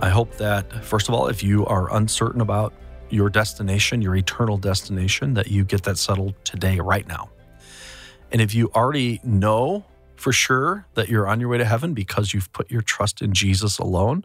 I 0.00 0.10
hope 0.10 0.36
that, 0.36 0.84
first 0.84 1.08
of 1.08 1.14
all, 1.14 1.26
if 1.26 1.42
you 1.42 1.66
are 1.66 1.92
uncertain 1.94 2.40
about 2.40 2.72
your 3.10 3.28
destination, 3.28 4.00
your 4.00 4.14
eternal 4.14 4.56
destination, 4.56 5.34
that 5.34 5.48
you 5.48 5.64
get 5.64 5.82
that 5.84 5.98
settled 5.98 6.34
today, 6.44 6.78
right 6.78 7.06
now. 7.06 7.30
And 8.30 8.40
if 8.40 8.54
you 8.54 8.70
already 8.74 9.20
know 9.24 9.84
for 10.16 10.32
sure 10.32 10.86
that 10.94 11.08
you're 11.08 11.26
on 11.26 11.40
your 11.40 11.48
way 11.48 11.58
to 11.58 11.64
heaven 11.64 11.94
because 11.94 12.32
you've 12.32 12.52
put 12.52 12.70
your 12.70 12.82
trust 12.82 13.22
in 13.22 13.32
Jesus 13.32 13.78
alone, 13.78 14.24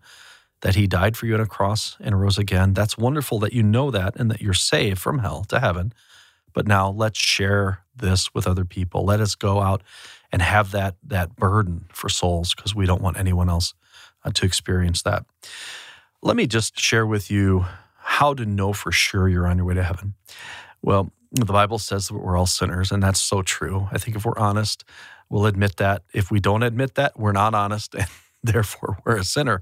that 0.61 0.75
he 0.75 0.87
died 0.87 1.17
for 1.17 1.25
you 1.25 1.33
on 1.33 1.41
a 1.41 1.45
cross 1.45 1.97
and 1.99 2.19
rose 2.21 2.37
again. 2.37 2.73
That's 2.73 2.97
wonderful 2.97 3.39
that 3.39 3.53
you 3.53 3.63
know 3.63 3.91
that 3.91 4.15
and 4.15 4.29
that 4.31 4.41
you're 4.41 4.53
saved 4.53 4.99
from 4.99 5.19
hell 5.19 5.43
to 5.45 5.59
heaven. 5.59 5.93
But 6.53 6.67
now 6.67 6.89
let's 6.89 7.19
share 7.19 7.79
this 7.95 8.33
with 8.33 8.45
other 8.47 8.63
people. 8.63 9.05
Let 9.05 9.19
us 9.19 9.35
go 9.35 9.61
out 9.61 9.81
and 10.31 10.41
have 10.41 10.71
that 10.71 10.95
that 11.03 11.35
burden 11.35 11.85
for 11.91 12.09
souls 12.09 12.53
because 12.53 12.73
we 12.75 12.85
don't 12.85 13.01
want 13.01 13.17
anyone 13.17 13.49
else 13.49 13.73
uh, 14.23 14.31
to 14.31 14.45
experience 14.45 15.01
that. 15.03 15.25
Let 16.21 16.35
me 16.35 16.47
just 16.47 16.79
share 16.79 17.05
with 17.05 17.29
you 17.29 17.65
how 17.97 18.33
to 18.33 18.45
know 18.45 18.73
for 18.73 18.91
sure 18.91 19.27
you're 19.27 19.47
on 19.47 19.57
your 19.57 19.65
way 19.65 19.73
to 19.73 19.83
heaven. 19.83 20.13
Well, 20.81 21.11
the 21.31 21.45
Bible 21.45 21.79
says 21.79 22.07
that 22.07 22.13
we're 22.13 22.37
all 22.37 22.45
sinners, 22.45 22.91
and 22.91 23.01
that's 23.01 23.19
so 23.19 23.41
true. 23.41 23.87
I 23.91 23.97
think 23.97 24.15
if 24.15 24.25
we're 24.25 24.37
honest, 24.37 24.83
we'll 25.29 25.45
admit 25.45 25.77
that. 25.77 26.03
If 26.13 26.29
we 26.29 26.39
don't 26.39 26.63
admit 26.63 26.95
that, 26.95 27.19
we're 27.19 27.31
not 27.31 27.55
honest, 27.55 27.95
and 27.95 28.07
therefore 28.43 28.99
we're 29.05 29.17
a 29.17 29.23
sinner. 29.23 29.61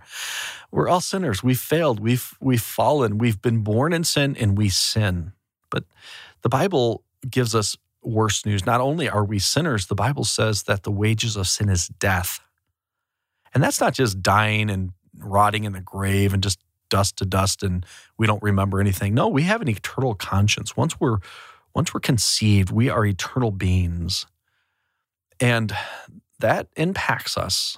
We're 0.72 0.90
all 0.90 1.02
sinners. 1.02 1.44
We've 1.44 1.60
failed. 1.60 2.00
We've 2.00 2.36
we've 2.42 2.62
fallen. 2.62 3.18
We've 3.18 3.42
been 3.42 3.60
born 3.60 3.94
in 3.94 4.04
sin, 4.04 4.36
and 4.38 4.58
we 4.58 4.70
sin. 4.70 5.32
But 5.70 5.86
the 6.42 6.50
Bible 6.50 7.04
gives 7.30 7.56
us 7.56 7.78
worse 8.04 8.46
news. 8.46 8.66
Not 8.66 8.82
only 8.82 9.08
are 9.08 9.24
we 9.24 9.40
sinners, 9.40 9.88
the 9.88 9.96
Bible 9.96 10.24
says 10.24 10.64
that 10.64 10.84
the 10.84 10.92
wages 10.92 11.38
of 11.38 11.48
sin 11.48 11.70
is 11.70 11.88
death. 11.88 12.42
And 13.54 13.64
that's 13.64 13.82
not 13.82 13.94
just 13.94 14.22
dying 14.22 14.70
and 14.70 14.92
rotting 15.18 15.66
in 15.66 15.74
the 15.74 15.82
grave 15.82 16.34
and 16.34 16.42
just 16.42 16.60
dust 16.90 17.18
to 17.18 17.26
dust 17.26 17.64
and 17.64 17.86
we 18.18 18.28
don't 18.28 18.44
remember 18.44 18.80
anything. 18.80 19.14
No, 19.14 19.28
we 19.28 19.44
have 19.44 19.62
an 19.62 19.70
eternal 19.70 20.14
conscience. 20.14 20.76
Once 20.78 21.00
we're 21.00 21.18
once 21.74 21.94
we're 21.94 22.02
conceived, 22.02 22.70
we 22.70 22.90
are 22.90 23.06
eternal 23.06 23.50
beings. 23.50 24.26
And 25.40 25.74
that 26.40 26.68
impacts 26.76 27.38
us 27.38 27.78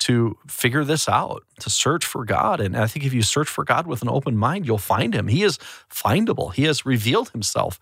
to 0.00 0.36
figure 0.46 0.84
this 0.84 1.08
out, 1.08 1.44
to 1.60 1.70
search 1.70 2.04
for 2.04 2.26
God. 2.26 2.60
And 2.60 2.76
I 2.76 2.86
think 2.86 3.06
if 3.06 3.14
you 3.14 3.22
search 3.22 3.48
for 3.48 3.64
God 3.64 3.86
with 3.86 4.02
an 4.02 4.10
open 4.10 4.36
mind, 4.36 4.66
you'll 4.66 4.76
find 4.76 5.14
him. 5.14 5.28
He 5.28 5.42
is 5.42 5.58
findable. 5.90 6.52
He 6.52 6.64
has 6.64 6.84
revealed 6.84 7.30
himself 7.30 7.80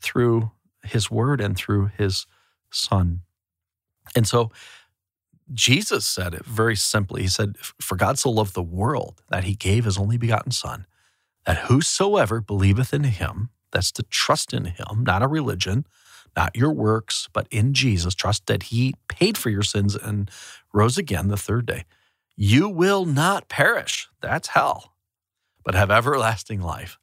through 0.00 0.52
his 0.84 1.10
word 1.10 1.40
and 1.40 1.56
through 1.56 1.90
his 1.98 2.26
son. 2.70 3.22
And 4.14 4.28
so 4.28 4.52
Jesus 5.52 6.06
said 6.06 6.34
it 6.34 6.44
very 6.44 6.76
simply. 6.76 7.22
He 7.22 7.28
said, 7.28 7.56
For 7.58 7.96
God 7.96 8.18
so 8.18 8.30
loved 8.30 8.54
the 8.54 8.62
world 8.62 9.22
that 9.30 9.44
he 9.44 9.54
gave 9.54 9.84
his 9.84 9.98
only 9.98 10.16
begotten 10.16 10.52
Son, 10.52 10.86
that 11.46 11.66
whosoever 11.66 12.40
believeth 12.40 12.94
in 12.94 13.04
him, 13.04 13.50
that's 13.70 13.92
to 13.92 14.02
trust 14.04 14.54
in 14.54 14.66
him, 14.66 15.04
not 15.04 15.22
a 15.22 15.28
religion, 15.28 15.86
not 16.36 16.56
your 16.56 16.72
works, 16.72 17.28
but 17.32 17.46
in 17.50 17.74
Jesus, 17.74 18.14
trust 18.14 18.46
that 18.46 18.64
he 18.64 18.94
paid 19.08 19.36
for 19.36 19.50
your 19.50 19.62
sins 19.62 19.94
and 19.94 20.30
rose 20.72 20.96
again 20.96 21.28
the 21.28 21.36
third 21.36 21.66
day. 21.66 21.84
You 22.36 22.68
will 22.68 23.04
not 23.04 23.48
perish. 23.48 24.08
That's 24.20 24.48
hell, 24.48 24.94
but 25.64 25.74
have 25.74 25.90
everlasting 25.90 26.60
life. 26.60 26.98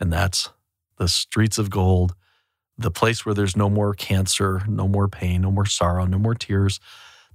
And 0.00 0.12
that's 0.12 0.50
the 0.98 1.08
streets 1.08 1.58
of 1.58 1.70
gold, 1.70 2.14
the 2.76 2.90
place 2.90 3.24
where 3.24 3.34
there's 3.34 3.56
no 3.56 3.68
more 3.68 3.94
cancer, 3.94 4.62
no 4.68 4.88
more 4.88 5.08
pain, 5.08 5.42
no 5.42 5.50
more 5.50 5.66
sorrow, 5.66 6.06
no 6.06 6.18
more 6.18 6.34
tears, 6.34 6.80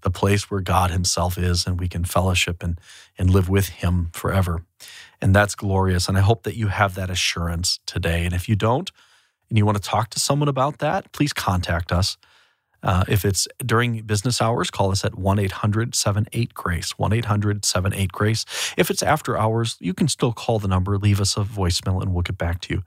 the 0.01 0.09
place 0.09 0.49
where 0.49 0.61
God 0.61 0.91
Himself 0.91 1.37
is 1.37 1.65
and 1.65 1.79
we 1.79 1.87
can 1.87 2.03
fellowship 2.03 2.63
and, 2.63 2.79
and 3.17 3.29
live 3.29 3.49
with 3.49 3.69
Him 3.69 4.09
forever. 4.13 4.63
And 5.21 5.35
that's 5.35 5.55
glorious. 5.55 6.07
And 6.07 6.17
I 6.17 6.21
hope 6.21 6.43
that 6.43 6.55
you 6.55 6.67
have 6.67 6.95
that 6.95 7.09
assurance 7.09 7.79
today. 7.85 8.25
And 8.25 8.33
if 8.33 8.47
you 8.47 8.55
don't, 8.55 8.91
and 9.49 9.57
you 9.57 9.65
want 9.65 9.81
to 9.81 9.89
talk 9.89 10.09
to 10.11 10.19
someone 10.19 10.47
about 10.47 10.77
that, 10.79 11.11
please 11.11 11.33
contact 11.33 11.91
us. 11.91 12.17
Uh, 12.81 13.03
if 13.09 13.25
it's 13.25 13.47
during 13.65 14.01
business 14.03 14.41
hours, 14.41 14.71
call 14.71 14.91
us 14.91 15.03
at 15.03 15.17
1 15.17 15.39
800 15.39 15.95
78 15.95 16.53
Grace, 16.53 16.97
1 16.97 17.11
800 17.11 17.65
78 17.65 18.11
Grace. 18.11 18.45
If 18.77 18.89
it's 18.89 19.03
after 19.03 19.37
hours, 19.37 19.75
you 19.81 19.93
can 19.93 20.07
still 20.07 20.31
call 20.31 20.59
the 20.59 20.69
number, 20.69 20.97
leave 20.97 21.19
us 21.19 21.35
a 21.35 21.41
voicemail, 21.41 22.01
and 22.01 22.13
we'll 22.13 22.21
get 22.21 22.37
back 22.37 22.61
to 22.61 22.75
you. 22.75 22.83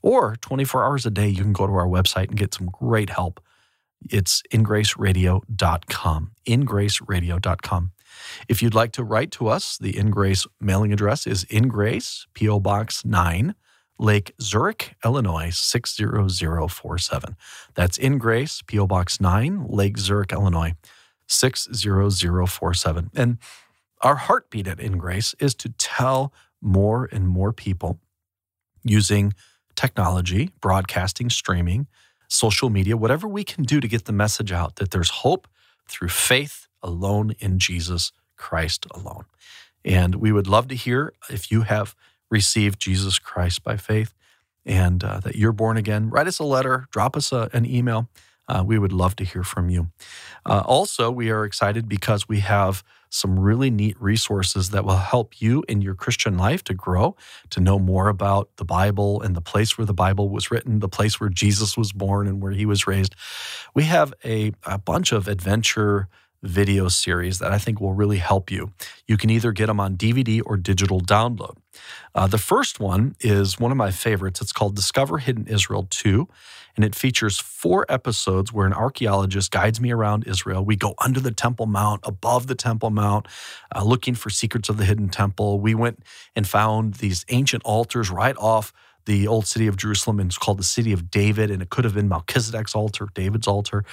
Or 0.00 0.36
24 0.36 0.84
hours 0.84 1.06
a 1.06 1.10
day, 1.10 1.28
you 1.28 1.42
can 1.42 1.52
go 1.52 1.66
to 1.66 1.72
our 1.72 1.86
website 1.86 2.28
and 2.28 2.36
get 2.36 2.54
some 2.54 2.66
great 2.66 3.10
help 3.10 3.40
it's 4.10 4.42
ingraceradio.com. 4.52 6.32
Ingraceradio.com. 6.46 7.92
If 8.48 8.62
you'd 8.62 8.74
like 8.74 8.92
to 8.92 9.04
write 9.04 9.30
to 9.32 9.48
us, 9.48 9.78
the 9.78 9.92
Ingrace 9.92 10.46
mailing 10.60 10.92
address 10.92 11.26
is 11.26 11.44
Ingrace, 11.44 12.26
P.O. 12.34 12.60
Box 12.60 13.04
9, 13.04 13.54
Lake 13.98 14.34
Zurich, 14.40 14.94
Illinois 15.04 15.50
60047. 15.50 17.36
That's 17.74 17.98
Ingrace, 17.98 18.62
P.O. 18.66 18.86
Box 18.86 19.20
9, 19.20 19.66
Lake 19.68 19.98
Zurich, 19.98 20.32
Illinois 20.32 20.74
60047. 21.26 23.10
And 23.14 23.38
our 24.02 24.16
heartbeat 24.16 24.66
at 24.66 24.78
Ingrace 24.78 25.34
is 25.38 25.54
to 25.56 25.68
tell 25.78 26.32
more 26.60 27.08
and 27.12 27.28
more 27.28 27.52
people 27.52 28.00
using 28.84 29.32
technology, 29.76 30.50
broadcasting, 30.60 31.30
streaming, 31.30 31.86
social 32.32 32.70
media, 32.70 32.96
whatever 32.96 33.28
we 33.28 33.44
can 33.44 33.64
do 33.64 33.80
to 33.80 33.88
get 33.88 34.06
the 34.06 34.12
message 34.12 34.52
out 34.52 34.76
that 34.76 34.90
there's 34.90 35.10
hope 35.10 35.46
through 35.86 36.08
faith 36.08 36.66
alone 36.82 37.34
in 37.38 37.58
Jesus 37.58 38.12
Christ 38.36 38.86
alone. 38.92 39.24
And 39.84 40.16
we 40.16 40.32
would 40.32 40.46
love 40.46 40.68
to 40.68 40.74
hear 40.74 41.12
if 41.28 41.50
you 41.50 41.62
have 41.62 41.94
received 42.30 42.80
Jesus 42.80 43.18
Christ 43.18 43.62
by 43.62 43.76
faith 43.76 44.14
and 44.64 45.02
uh, 45.04 45.20
that 45.20 45.36
you're 45.36 45.52
born 45.52 45.76
again. 45.76 46.08
Write 46.08 46.26
us 46.26 46.38
a 46.38 46.44
letter, 46.44 46.86
drop 46.90 47.16
us 47.16 47.32
a, 47.32 47.50
an 47.52 47.66
email. 47.66 48.08
Uh, 48.48 48.62
we 48.66 48.78
would 48.78 48.92
love 48.92 49.14
to 49.16 49.24
hear 49.24 49.42
from 49.42 49.70
you. 49.70 49.88
Uh, 50.46 50.62
also, 50.64 51.10
we 51.10 51.30
are 51.30 51.44
excited 51.44 51.88
because 51.88 52.28
we 52.28 52.40
have 52.40 52.82
some 53.12 53.38
really 53.38 53.70
neat 53.70 54.00
resources 54.00 54.70
that 54.70 54.84
will 54.84 54.96
help 54.96 55.40
you 55.40 55.62
in 55.68 55.82
your 55.82 55.94
Christian 55.94 56.38
life 56.38 56.64
to 56.64 56.72
grow, 56.74 57.14
to 57.50 57.60
know 57.60 57.78
more 57.78 58.08
about 58.08 58.48
the 58.56 58.64
Bible 58.64 59.20
and 59.20 59.36
the 59.36 59.42
place 59.42 59.76
where 59.76 59.84
the 59.84 59.92
Bible 59.92 60.30
was 60.30 60.50
written, 60.50 60.78
the 60.78 60.88
place 60.88 61.20
where 61.20 61.28
Jesus 61.28 61.76
was 61.76 61.92
born 61.92 62.26
and 62.26 62.40
where 62.40 62.52
he 62.52 62.64
was 62.64 62.86
raised. 62.86 63.14
We 63.74 63.84
have 63.84 64.14
a, 64.24 64.52
a 64.64 64.78
bunch 64.78 65.12
of 65.12 65.28
adventure 65.28 66.08
video 66.42 66.88
series 66.88 67.38
that 67.38 67.52
I 67.52 67.58
think 67.58 67.80
will 67.80 67.94
really 67.94 68.18
help 68.18 68.50
you. 68.50 68.72
You 69.06 69.16
can 69.16 69.30
either 69.30 69.52
get 69.52 69.66
them 69.66 69.80
on 69.80 69.96
DVD 69.96 70.42
or 70.44 70.56
digital 70.56 71.00
download. 71.00 71.56
Uh, 72.14 72.26
the 72.26 72.38
first 72.38 72.80
one 72.80 73.14
is 73.20 73.58
one 73.58 73.70
of 73.70 73.76
my 73.76 73.90
favorites. 73.90 74.40
It's 74.40 74.52
called 74.52 74.76
Discover 74.76 75.18
Hidden 75.18 75.46
Israel 75.46 75.86
2 75.90 76.28
and 76.76 76.84
it 76.84 76.94
features 76.94 77.38
four 77.38 77.84
episodes 77.88 78.52
where 78.52 78.66
an 78.66 78.72
archaeologist 78.72 79.50
guides 79.50 79.80
me 79.80 79.90
around 79.90 80.26
Israel. 80.26 80.64
We 80.64 80.76
go 80.76 80.94
under 80.98 81.20
the 81.20 81.30
Temple 81.30 81.66
Mount, 81.66 82.00
above 82.04 82.46
the 82.46 82.54
Temple 82.54 82.90
Mount, 82.90 83.26
uh, 83.74 83.84
looking 83.84 84.14
for 84.14 84.30
secrets 84.30 84.68
of 84.68 84.78
the 84.78 84.84
hidden 84.84 85.08
temple. 85.08 85.60
We 85.60 85.74
went 85.74 86.02
and 86.34 86.46
found 86.46 86.94
these 86.94 87.24
ancient 87.28 87.62
altars 87.64 88.10
right 88.10 88.36
off 88.38 88.72
the 89.04 89.26
old 89.26 89.46
city 89.46 89.66
of 89.66 89.76
Jerusalem, 89.76 90.20
and 90.20 90.30
it's 90.30 90.38
called 90.38 90.58
the 90.58 90.64
city 90.64 90.92
of 90.92 91.10
David, 91.10 91.50
and 91.50 91.62
it 91.62 91.70
could 91.70 91.84
have 91.84 91.94
been 91.94 92.08
Melchizedek's 92.08 92.74
altar, 92.74 93.08
David's 93.14 93.46
altar. 93.46 93.84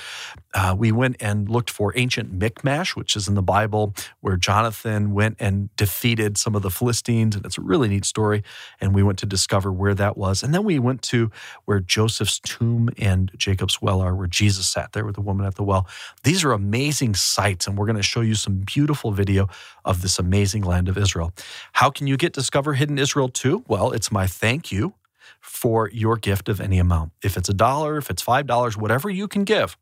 Uh, 0.54 0.76
we 0.78 0.91
went 0.91 1.17
and 1.19 1.50
looked 1.50 1.69
for 1.69 1.93
ancient 1.95 2.32
Michmash, 2.32 2.95
which 2.95 3.15
is 3.15 3.28
in 3.28 3.36
the 3.36 3.41
Bible, 3.41 3.93
where 4.22 4.38
Jonathan 4.38 5.13
went 5.13 5.38
and 5.39 5.76
defeated 5.76 6.38
some 6.38 6.56
of 6.56 6.62
the 6.62 6.69
Philistines, 6.69 7.36
and 7.36 7.45
it's 7.45 7.58
a 7.58 7.62
really 7.62 7.88
neat 7.88 8.06
story. 8.06 8.43
And 8.80 8.93
we 8.93 9.04
went 9.04 9.19
to 9.19 9.26
discover 9.26 9.72
where 9.72 9.95
that 9.95 10.17
was, 10.17 10.43
and 10.43 10.54
then 10.54 10.63
we 10.63 10.80
went 10.80 11.02
to 11.04 11.32
where 11.65 11.80
Joseph's 11.80 12.39
tomb 12.39 12.89
and 12.98 13.32
Jacob's 13.38 13.82
well 13.82 14.02
are, 14.02 14.15
where 14.15 14.28
Jesus 14.28 14.67
sat 14.67 14.93
there 14.93 15.06
with 15.06 15.15
the 15.15 15.22
woman 15.22 15.45
at 15.45 15.56
the 15.56 15.63
well. 15.63 15.88
These 16.24 16.43
are 16.43 16.52
amazing 16.52 17.15
sights, 17.15 17.67
and 17.67 17.78
we're 17.78 17.86
going 17.86 17.95
to 17.95 18.04
show 18.04 18.22
you 18.22 18.36
some 18.36 18.60
beautiful 18.60 19.12
video 19.12 19.48
of 19.86 20.02
this 20.02 20.19
amazing 20.19 20.63
land 20.63 20.88
of 20.89 20.98
Israel. 20.98 21.34
How 21.74 21.89
can 21.89 22.08
you 22.08 22.17
get 22.17 22.34
Discover 22.34 22.74
Hidden 22.74 23.00
Israel 23.00 23.30
2? 23.30 23.65
Well, 23.67 23.91
it's 23.91 24.12
my 24.12 24.28
thank 24.28 24.72
you 24.72 24.93
for 25.42 25.89
your 25.92 26.18
gift 26.18 26.50
of 26.50 26.60
any 26.60 26.80
amount. 26.80 27.12
If 27.24 27.38
it's 27.38 27.50
a 27.50 27.54
dollar, 27.54 27.98
if 27.98 28.10
it's 28.10 28.24
$5, 28.24 28.78
whatever 28.78 29.10
you 29.10 29.28
can 29.28 29.44
give, 29.44 29.78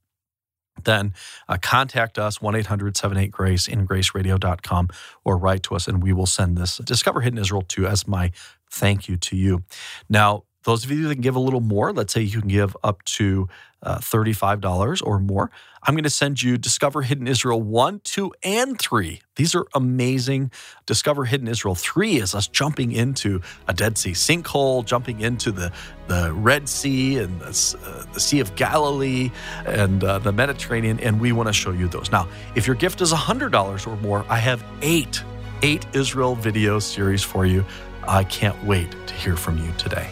then 0.83 1.13
uh, 1.47 1.57
contact 1.61 2.17
us 2.19 2.39
1-800-78-GRACE 2.39 3.67
ingraceradio.com 3.67 4.89
or 5.23 5.37
write 5.37 5.63
to 5.63 5.75
us 5.75 5.87
and 5.87 6.03
we 6.03 6.13
will 6.13 6.25
send 6.25 6.57
this 6.57 6.77
Discover 6.77 7.21
Hidden 7.21 7.39
Israel 7.39 7.63
2 7.67 7.87
as 7.87 8.07
my 8.07 8.31
thank 8.69 9.07
you 9.07 9.17
to 9.17 9.35
you. 9.35 9.63
Now, 10.09 10.43
those 10.67 10.83
of 10.83 10.91
you 10.91 11.07
that 11.07 11.15
can 11.15 11.21
give 11.21 11.37
a 11.37 11.39
little 11.39 11.61
more, 11.61 11.93
let's 11.93 12.13
say 12.13 12.19
you 12.19 12.41
can 12.41 12.49
give 12.49 12.75
up 12.83 13.01
to 13.05 13.47
uh, 13.81 13.99
$35 13.99 15.01
or 15.01 15.17
more, 15.17 15.49
I'm 15.81 15.93
going 15.93 16.03
to 16.03 16.09
send 16.09 16.43
you 16.43 16.57
Discover 16.57 17.03
Hidden 17.03 17.25
Israel 17.25 17.61
1, 17.61 18.01
2, 18.03 18.33
and 18.43 18.77
3. 18.77 19.21
These 19.37 19.55
are 19.55 19.65
amazing. 19.73 20.51
Discover 20.85 21.23
Hidden 21.23 21.47
Israel 21.47 21.73
3 21.73 22.17
is 22.17 22.35
us 22.35 22.49
jumping 22.49 22.91
into 22.91 23.39
a 23.69 23.73
Dead 23.73 23.97
Sea 23.97 24.11
sinkhole, 24.11 24.83
jumping 24.83 25.21
into 25.21 25.53
the, 25.53 25.71
the 26.09 26.33
Red 26.33 26.67
Sea 26.67 27.19
and 27.19 27.39
the, 27.39 27.77
uh, 27.85 28.13
the 28.13 28.19
Sea 28.19 28.41
of 28.41 28.53
Galilee 28.57 29.31
and 29.65 30.03
uh, 30.03 30.19
the 30.19 30.33
Mediterranean, 30.33 30.99
and 30.99 31.21
we 31.21 31.31
want 31.31 31.47
to 31.47 31.53
show 31.53 31.71
you 31.71 31.87
those. 31.87 32.11
Now, 32.11 32.27
if 32.55 32.67
your 32.67 32.75
gift 32.75 32.99
is 32.99 33.13
$100 33.13 33.87
or 33.87 33.95
more, 34.01 34.25
I 34.27 34.39
have 34.39 34.65
eight, 34.81 35.23
eight 35.61 35.85
Israel 35.93 36.35
video 36.35 36.79
series 36.79 37.23
for 37.23 37.45
you. 37.45 37.63
I 38.05 38.25
can't 38.25 38.61
wait 38.65 38.91
to 39.07 39.13
hear 39.13 39.37
from 39.37 39.57
you 39.57 39.71
today. 39.77 40.09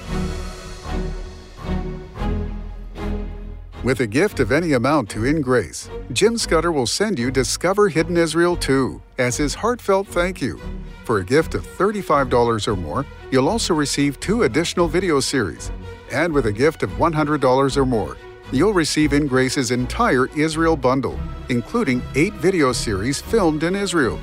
With 3.85 3.99
a 3.99 4.07
gift 4.07 4.39
of 4.39 4.51
any 4.51 4.73
amount 4.73 5.11
to 5.11 5.25
In 5.25 5.41
Grace, 5.41 5.91
Jim 6.11 6.39
Scudder 6.39 6.71
will 6.71 6.87
send 6.87 7.19
you 7.19 7.29
Discover 7.29 7.89
Hidden 7.89 8.17
Israel 8.17 8.57
2 8.57 8.99
as 9.19 9.37
his 9.37 9.53
heartfelt 9.53 10.07
thank 10.07 10.41
you. 10.41 10.59
For 11.03 11.19
a 11.19 11.23
gift 11.23 11.53
of 11.53 11.67
$35 11.67 12.67
or 12.67 12.75
more, 12.75 13.05
you'll 13.29 13.47
also 13.47 13.75
receive 13.75 14.19
two 14.19 14.41
additional 14.41 14.87
video 14.87 15.19
series. 15.19 15.71
And 16.11 16.33
with 16.33 16.47
a 16.47 16.51
gift 16.51 16.81
of 16.81 16.89
$100 16.93 17.77
or 17.77 17.85
more, 17.85 18.17
You'll 18.51 18.73
receive 18.73 19.13
In 19.13 19.27
Grace's 19.27 19.69
entire 19.69 20.27
Israel 20.35 20.75
bundle, 20.75 21.19
including 21.49 22.01
eight 22.15 22.33
video 22.33 22.71
series 22.71 23.21
filmed 23.21 23.63
in 23.63 23.75
Israel. 23.75 24.19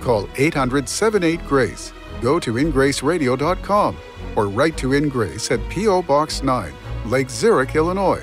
Call 0.00 0.28
800 0.36 0.88
78 0.88 1.46
Grace, 1.46 1.92
go 2.22 2.38
to 2.40 2.54
ingraceradio.com, 2.54 3.96
or 4.36 4.48
write 4.48 4.76
to 4.78 4.92
In 4.92 5.08
Grace 5.08 5.50
at 5.50 5.66
P.O. 5.70 6.02
Box 6.02 6.42
9, 6.42 6.72
Lake 7.06 7.30
Zurich, 7.30 7.74
Illinois 7.74 8.22